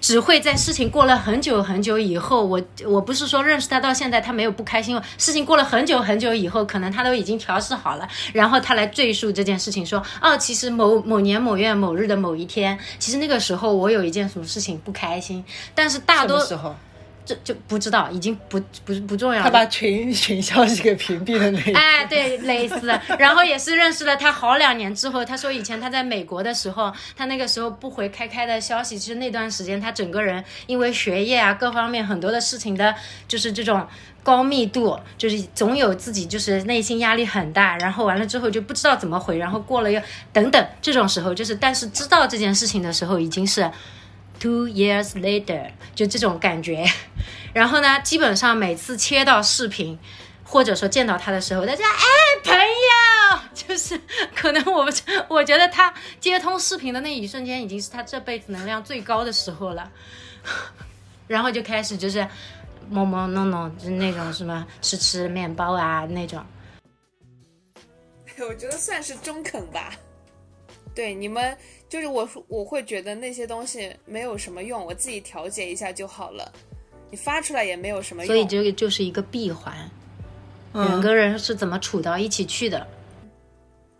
[0.00, 15.44] 只会在事情过了很久很久以后，我我不是说认识他到现在他没有不开心，事情过了很久很久以后，可能他都已经调试好了，然后他来赘述这件事情，说哦，其实某某年某月某日的某一天，其实那个时候我有一件什么事情不开心，
[15.74, 16.74] 但是大多时候？
[17.26, 19.44] 这就不知道，已经不不不重要了。
[19.44, 21.72] 他把群 群消息给屏蔽了那一次。
[21.72, 22.88] 哎，对，类似。
[23.18, 32.94] 然后也是认识了他好两年之后，他说以前他在美国的时候，他那个时候不回开开的消息，其实那段时间他整个人因为学业啊各方面很多的事情的，
[33.26, 33.84] 就是这种
[34.22, 40.00] 高密度，就是总有自己就是内心压力很大，然后完了之后就不知道怎么回，然后过了又
[40.32, 43.68] 等等这种时候，就是但是知道这件事情的时候已经是。
[44.38, 46.84] Two years later，就这种感觉。
[47.52, 49.98] 然后呢，基本上每次切到视频，
[50.44, 52.04] 或者说见到他的时候，大家哎，
[52.44, 53.98] 朋友， 就是
[54.34, 54.86] 可能我
[55.28, 59.90] 我觉得他接通视频的那一瞬间，已经是他这辈子能量最高的时候了。
[61.26, 62.28] 然后就开始就是
[62.88, 66.44] 摸摸弄弄，就那种什么吃吃面包啊那种。
[68.46, 69.94] 我觉得算是中肯吧。
[70.94, 71.56] 对你们，
[71.88, 76.52] 就是我我会觉得那些东西没有什么用，我自己调节一下就好了。
[77.10, 78.26] 你发出来也没有什么用。
[78.26, 79.88] 所以这个就是一个闭环，
[80.72, 82.84] 两个人是怎么处到一起去的。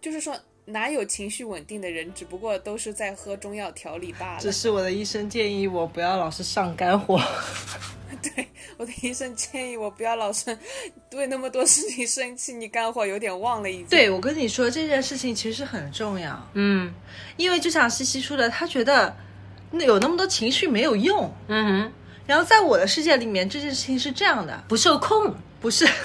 [0.00, 2.12] 就是说，哪有情绪稳定的人？
[2.12, 4.50] 只不过都是在喝中药调理罢了只。
[4.50, 7.20] 是我的医生建议我不要老是上肝火。
[8.20, 10.56] 对，我的医生建议我不要老是
[11.14, 13.86] 为那么多事情生气，你肝火有点旺了已经。
[13.86, 16.92] 对，我跟你说这件事情其实很重要，嗯
[17.36, 19.16] 因为就像西西说的，他觉得
[19.70, 21.34] 那有那么多情绪没有用。
[21.48, 21.92] 嗯哼，
[22.26, 25.86] 然后在我的世界里面，这件事情是这样的，不受控，不是，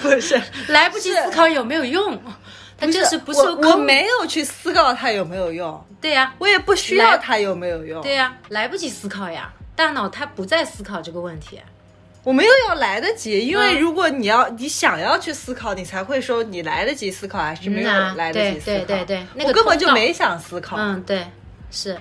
[0.00, 2.20] 不是， 来不及思考有没有用，
[2.78, 3.76] 他就是不受我，我。
[3.76, 11.60] 没有去思考它有没有用，对呀、我也不需要它有没有用，对呀、来不及思考呀，大脑它不再思考这个问题。
[12.24, 18.76] 我没有要来得及，因为嗯如果你要你想要去思考，你才会说你来得及思考还是没有来得及思考。
[18.76, 20.76] 对对对对那个我根本就没想思考。
[20.76, 21.24] 嗯，对，
[21.70, 21.96] 是，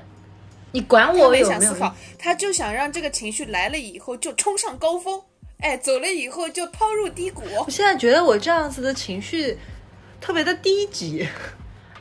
[0.71, 5.21] 你管我有没有想思考？，他就想让这个情绪来了以后就冲上高峰，
[5.59, 7.43] 哎，走了以后就抛入低谷。
[7.65, 9.57] 我现在觉得我这样子的情绪
[10.19, 11.30] 特别的低级。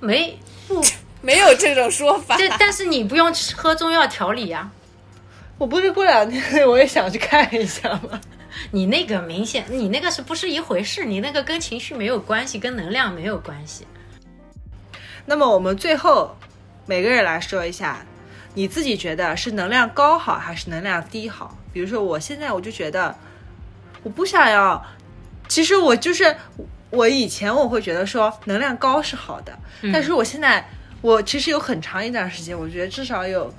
[0.00, 0.82] 没不，
[1.20, 2.36] 没有这种说法。
[2.38, 4.68] 这但是你不用吃喝中药调理呀、
[5.58, 8.20] 我不是过两天我也想去看一下吗？
[8.70, 11.04] 你那个明显，你那个是不是一回事？
[11.04, 13.86] 你那个跟情绪没有关系，跟能量没有关系。
[15.24, 16.36] 那么我们最后
[16.86, 18.04] 每个人来说一下，
[18.54, 21.56] 你自己觉得是能量高好还是能量低好？
[21.72, 23.14] 比如说我现在我就觉得
[24.02, 24.84] 我不想要，
[25.48, 26.34] 其实我就是
[26.90, 29.58] 我以前我会觉得说能量高是好的，
[29.92, 30.66] 但是我现在
[31.00, 33.52] 我其实有很长一段时间，我觉得至少有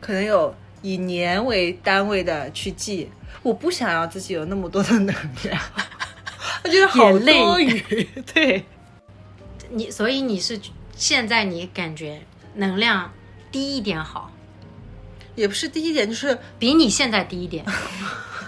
[0.00, 0.54] 可能有
[0.86, 3.10] 以年为单位的去记，
[3.42, 5.12] 我不想要自己有那么多的能
[5.42, 5.60] 量，
[6.62, 8.64] 我觉得好累多余，对。
[9.68, 10.60] 你所以你是
[10.94, 12.22] 现在你感觉
[12.54, 13.12] 能量
[13.50, 14.30] 低一点好，
[15.34, 17.66] 也不是第一点，就是比你现在低一点，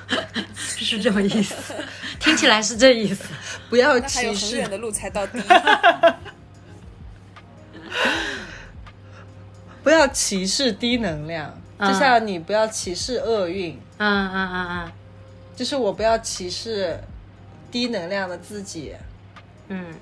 [0.54, 1.74] 是这么意思？
[2.20, 3.24] 听起来是这意思。
[3.68, 5.40] 不要那还有歧视很远的路才到低。
[9.82, 14.92] 不要歧视低能量，嗯就像你不要歧视厄运，嗯嗯嗯嗯
[15.54, 16.98] 就是我不要歧视
[17.70, 18.94] 低能量的自己。
[19.68, 19.94] 嗯。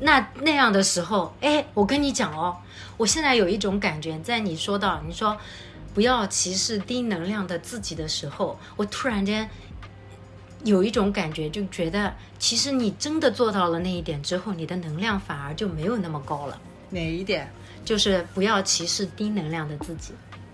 [0.00, 2.56] 那那样的时候，哎，我跟你讲哦，
[2.96, 5.36] 我现在有一种感觉，在你说到你说
[5.94, 9.48] 不要歧视低能量的自己的时候，我突然间
[10.64, 16.60] 有一种感觉，就觉得其实你真的做到了那一点之后，你的能量反而就没有那么高了。
[16.90, 17.48] 哪一点？
[17.84, 20.12] 就是不要歧视低能量的自己。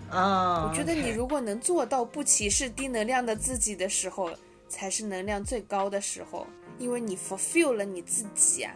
[0.09, 4.29] 啊、我觉得你如果能做到不歧视低能量的自己的时候，
[4.67, 6.45] 才是能量最高的时候，
[6.77, 8.73] 因为你 fulfill 了你自己啊，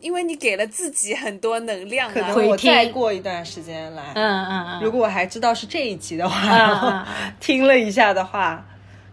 [0.00, 2.12] 因为你给了自己很多能量啊。
[2.12, 7.08] 可能我再过一段时间来，嗯嗯嗯，如果我还知道是这一集的话，
[7.40, 8.62] 听了一下的话，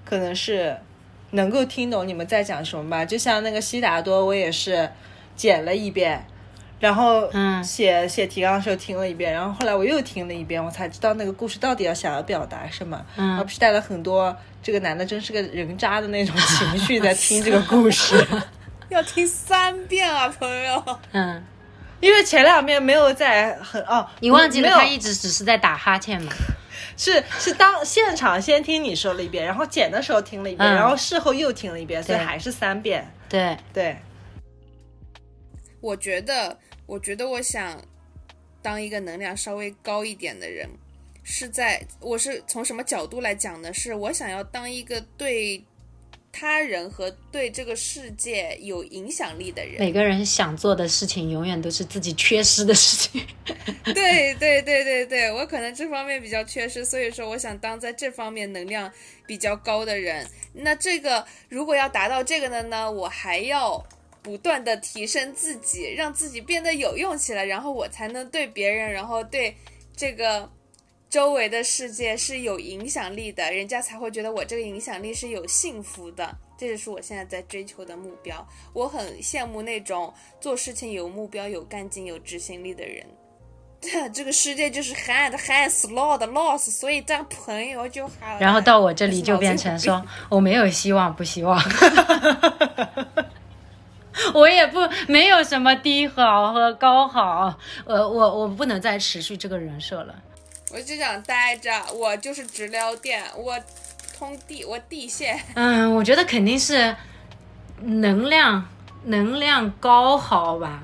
[0.03, 0.75] 可能是
[1.31, 3.05] 能够听懂你们在讲什么吧。
[3.05, 4.89] 就像那个悉达多，我也是
[5.37, 6.25] 剪了一遍，
[6.79, 18.25] 然后嗯写写提纲的时候听了一遍，然后后来我又听了一遍，我才知道那个故事到底要想要表达什么，嗯而不是带了很多这个男的真是个人渣的那种 情绪在听这个故事。
[18.89, 20.99] 要听三遍啊，朋友。
[21.11, 21.43] 嗯，
[22.01, 26.31] 因为前两遍没有在很哦，你忘记了没有他一直只是在打哈欠吗？
[26.97, 33.07] 是是当现场先听你说了一遍，然后剪的时候听了一遍，嗯然后事后又听了一遍，所以还是三遍。
[33.29, 33.95] 对，对，
[35.79, 36.57] 我觉得，
[36.89, 37.79] 我觉得我想
[38.63, 40.67] 当一个能量稍微高一点的人，
[41.23, 43.71] 是在我是从什么角度来讲呢？
[43.71, 45.63] 是我想要当一个对
[46.31, 49.75] 他人和对这个世界有影响力的人。
[49.77, 53.23] 每个人想做的事情，永远都是自己缺失的事情。
[53.85, 58.91] 对对对对对，我可能这方面比较缺失，所以说我想当在这方面能量
[59.27, 60.27] 比较高的人。
[60.53, 63.83] 那这个如果要达到这个的呢，我还要
[64.29, 69.55] 不断的提升自己，让自己变得有用起来，然后我才能对别人，然后对
[69.97, 70.47] 这个
[71.09, 76.37] 周围的世界是有影响力的，人家才会觉得我这个影响力是有幸福的。
[76.59, 78.47] 这就是我现在在追求的目标。
[78.71, 83.03] 我很羡慕那种做事情有目标、有干劲、有执行力的人。
[84.13, 88.39] 这个世界就是 hard hard slow 的 loss，所以当朋友就好了。
[88.39, 91.57] 然后到我这里就变成说，我没有希望，不希望。
[94.33, 100.15] 我也不没有什么低好和高好，呃，我我不能再持续这个人设了。
[100.71, 103.55] 我就想待着，我就是直撩电，我
[104.17, 105.39] 通地，我地线。
[105.55, 106.95] 嗯，我觉得肯定是
[107.81, 108.67] 能量
[109.05, 110.83] 能量高好吧。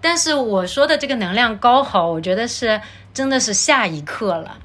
[0.00, 2.80] 但是我说的这个能量高好，我觉得是
[3.12, 4.58] 真的是下一刻了。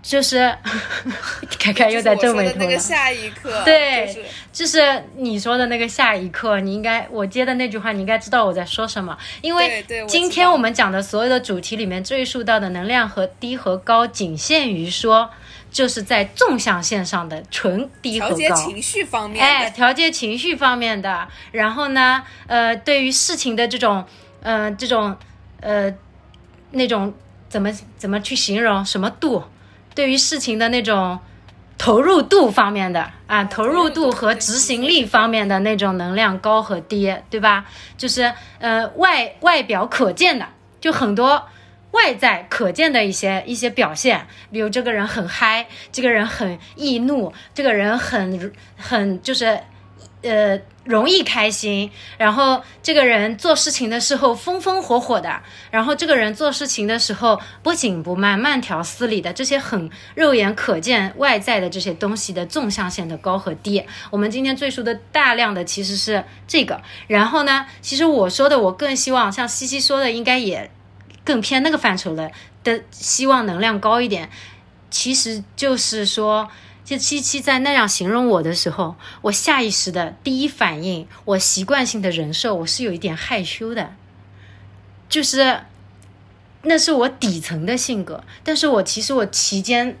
[0.00, 0.54] 就是
[1.58, 2.78] 凯凯又在皱眉头了。
[2.78, 9.16] 下一刻，对就是就是你说的那个下一刻，你应该我接的那句话，你应该知道我在说什么。
[9.42, 15.28] 因为今天我们讲的所有的主题里面赘述到的能量和低和高，仅限于说
[15.70, 18.56] 就是在纵向线上的纯低和调节高。
[18.56, 24.04] 情绪方面哎，的，调节情绪方面的，然后呢，呃，对于事情的这种，
[24.42, 25.14] 呃，这种，
[25.60, 25.92] 呃，
[26.70, 27.12] 那种
[27.48, 29.44] 怎么怎么去形容什么度，
[29.98, 31.18] 对于事情的那种
[31.76, 37.64] 投入度方面的啊，投入度和执行力方面的那种能量高和低，对吧？
[37.96, 40.46] 就是呃外外表可见的，
[40.80, 41.48] 就很多。
[41.90, 49.58] 外在可见的一些一些表现，比如这个人很嗨，这个人很易怒，这个人很很就是
[50.22, 66.80] 呃容易开心，然后这个人做事情的时候风风火火的，然后这个人做事情的时候不紧不慢、慢条斯理的，这些很肉眼可见外在的这些东西的纵向线的高和低，我们今天赘述的大量的其实是这个。
[67.06, 70.70] 然后呢，其实我说的，我更希望像西西说的，应该也
[71.22, 72.30] 更偏那个范畴了
[72.64, 74.30] 的，希望能量高一点。
[74.90, 76.48] 其实就是说，
[76.88, 83.92] 就七七在那样形容我的时候，我下意识的第一反应，我习惯性的人设，我是有一点害羞的，
[85.10, 85.60] 就是
[86.62, 89.98] 那是我底层的性格，但是我其实我期间。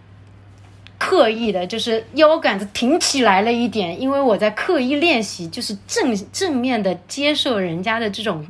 [1.00, 8.44] 刻意的，就是腰杆子挺起来了一点，因为我在刻意练习，就是正正面的接受人家的这种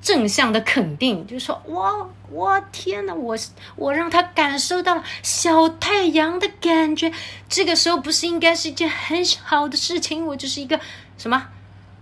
[0.00, 3.36] 正向的肯定，就是说，哇，我天呐，我
[3.76, 7.12] 我让他感受到了小太阳的感觉，
[7.48, 10.24] 这个时候不是应该是一件很好的事情？
[10.26, 10.80] 我就是一个
[11.16, 11.48] 什么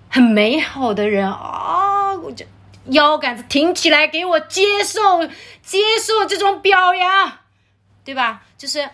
[0.08, 2.14] 很美好的人啊！
[2.14, 2.44] 我就
[2.86, 5.26] 腰杆子挺起来，给我接受
[5.62, 7.32] 接受这种表扬，
[8.04, 8.42] 对吧？
[8.58, 8.88] 就是。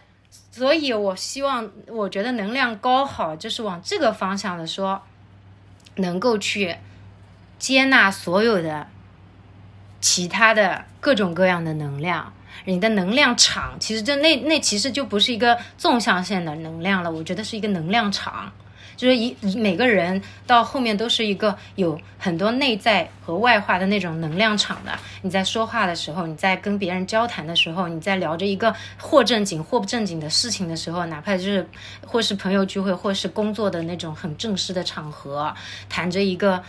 [0.55, 5.01] 所以，我希望，我觉得能量高好，就是往这个方向的说，
[5.95, 6.77] 能够去
[7.59, 8.87] 接纳所有的
[10.03, 12.31] 其他的各种各样的能量。
[12.67, 18.53] 你的能量场，其实就那那其实就不是一个纵向线的能量了，我觉得是一个能量场。
[18.95, 24.93] 就是一每个人到后面都是一个有很多内在和外化的那种能量场的。
[25.23, 31.67] 你在说话的时候，你在跟别人交谈的时候，你在聊着一个或正经或不正经的事情的时候，哪怕就是
[32.07, 35.53] 或是朋友聚会，或是工作的那种很正式的场合，
[35.89, 36.63] 谈着一个。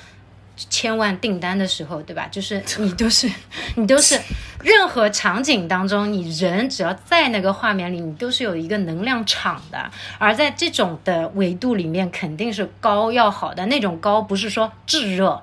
[0.56, 2.28] 千万订单的时候，对吧？
[2.32, 3.30] 就是 你都是，
[3.76, 4.20] 你都是
[4.62, 9.90] 任何场景当中，你人只要在那个画面里，你都是有一个能量场的。
[10.20, 15.42] 而在这种的维度里面，肯定是高要好的那种高，不是说炙热，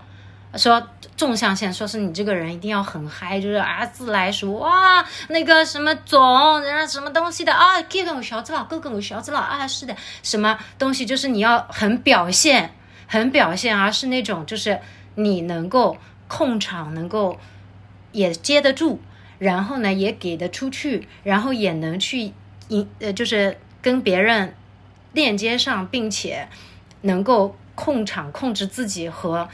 [0.54, 0.86] 说
[1.16, 12.72] 纵向线，说是你这个人一定要很嗨，就是啊自来熟哇，那个什么总，然后什么东西的啊，哥哥我小子了，哥哥我小子了啊，是的，什么东西就是你要很表现，
[13.06, 14.78] 很表现，而是那种就是。
[15.14, 15.96] 你能够
[16.28, 17.38] 控场，能够
[18.12, 19.00] 也接得住，
[19.38, 22.32] 然后呢也给得出去，然后也能去
[22.68, 24.54] 引呃，就是跟别人
[25.12, 26.48] 链接上，并且
[27.02, 29.48] 能够控场、控制自己和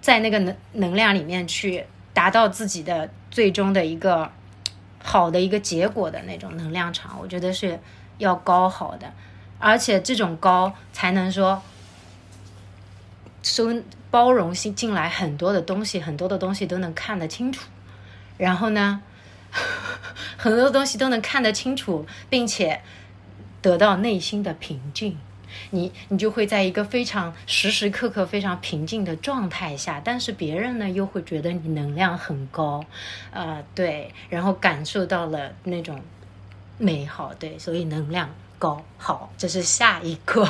[0.00, 4.30] 在那个能能量里面去达到自己的最终的一个
[5.02, 7.78] 好的一个结果的那种能量场，我觉得是
[8.18, 9.12] 要高好的，
[9.58, 11.62] 而且这种高才能说
[13.44, 13.80] 收。
[14.10, 17.68] 包容性进来很多的东西，很多的东西都能看得清楚，
[18.38, 19.02] 然后呢，
[20.38, 22.80] 很多东西都能看得清楚，并且
[23.60, 25.18] 得到内心的平静，
[25.70, 32.84] 你你就会在一个非常时时刻刻非常平静的状态下，但是别人呢又会觉得你能量很高，
[33.32, 36.00] 呃，对，然后感受到了那种
[36.78, 40.48] 美好，对，所以能量高好，这是下一个。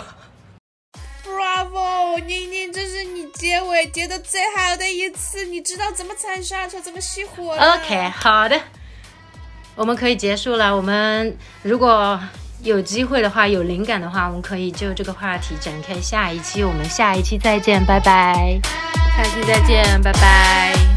[1.65, 8.61] Bravo，宁宁，这是你结尾结的最好的一次，你知道怎么踩刹车，怎么熄火 OK，好的，
[9.75, 10.77] 我们可以结束了。
[10.77, 12.21] 我们如果
[12.63, 16.63] 有机会的话，有灵感的话，我们可以就这个话题展开下一期。
[16.63, 18.61] 我们下一期再见，拜拜。
[19.17, 20.94] 下期再见，拜拜。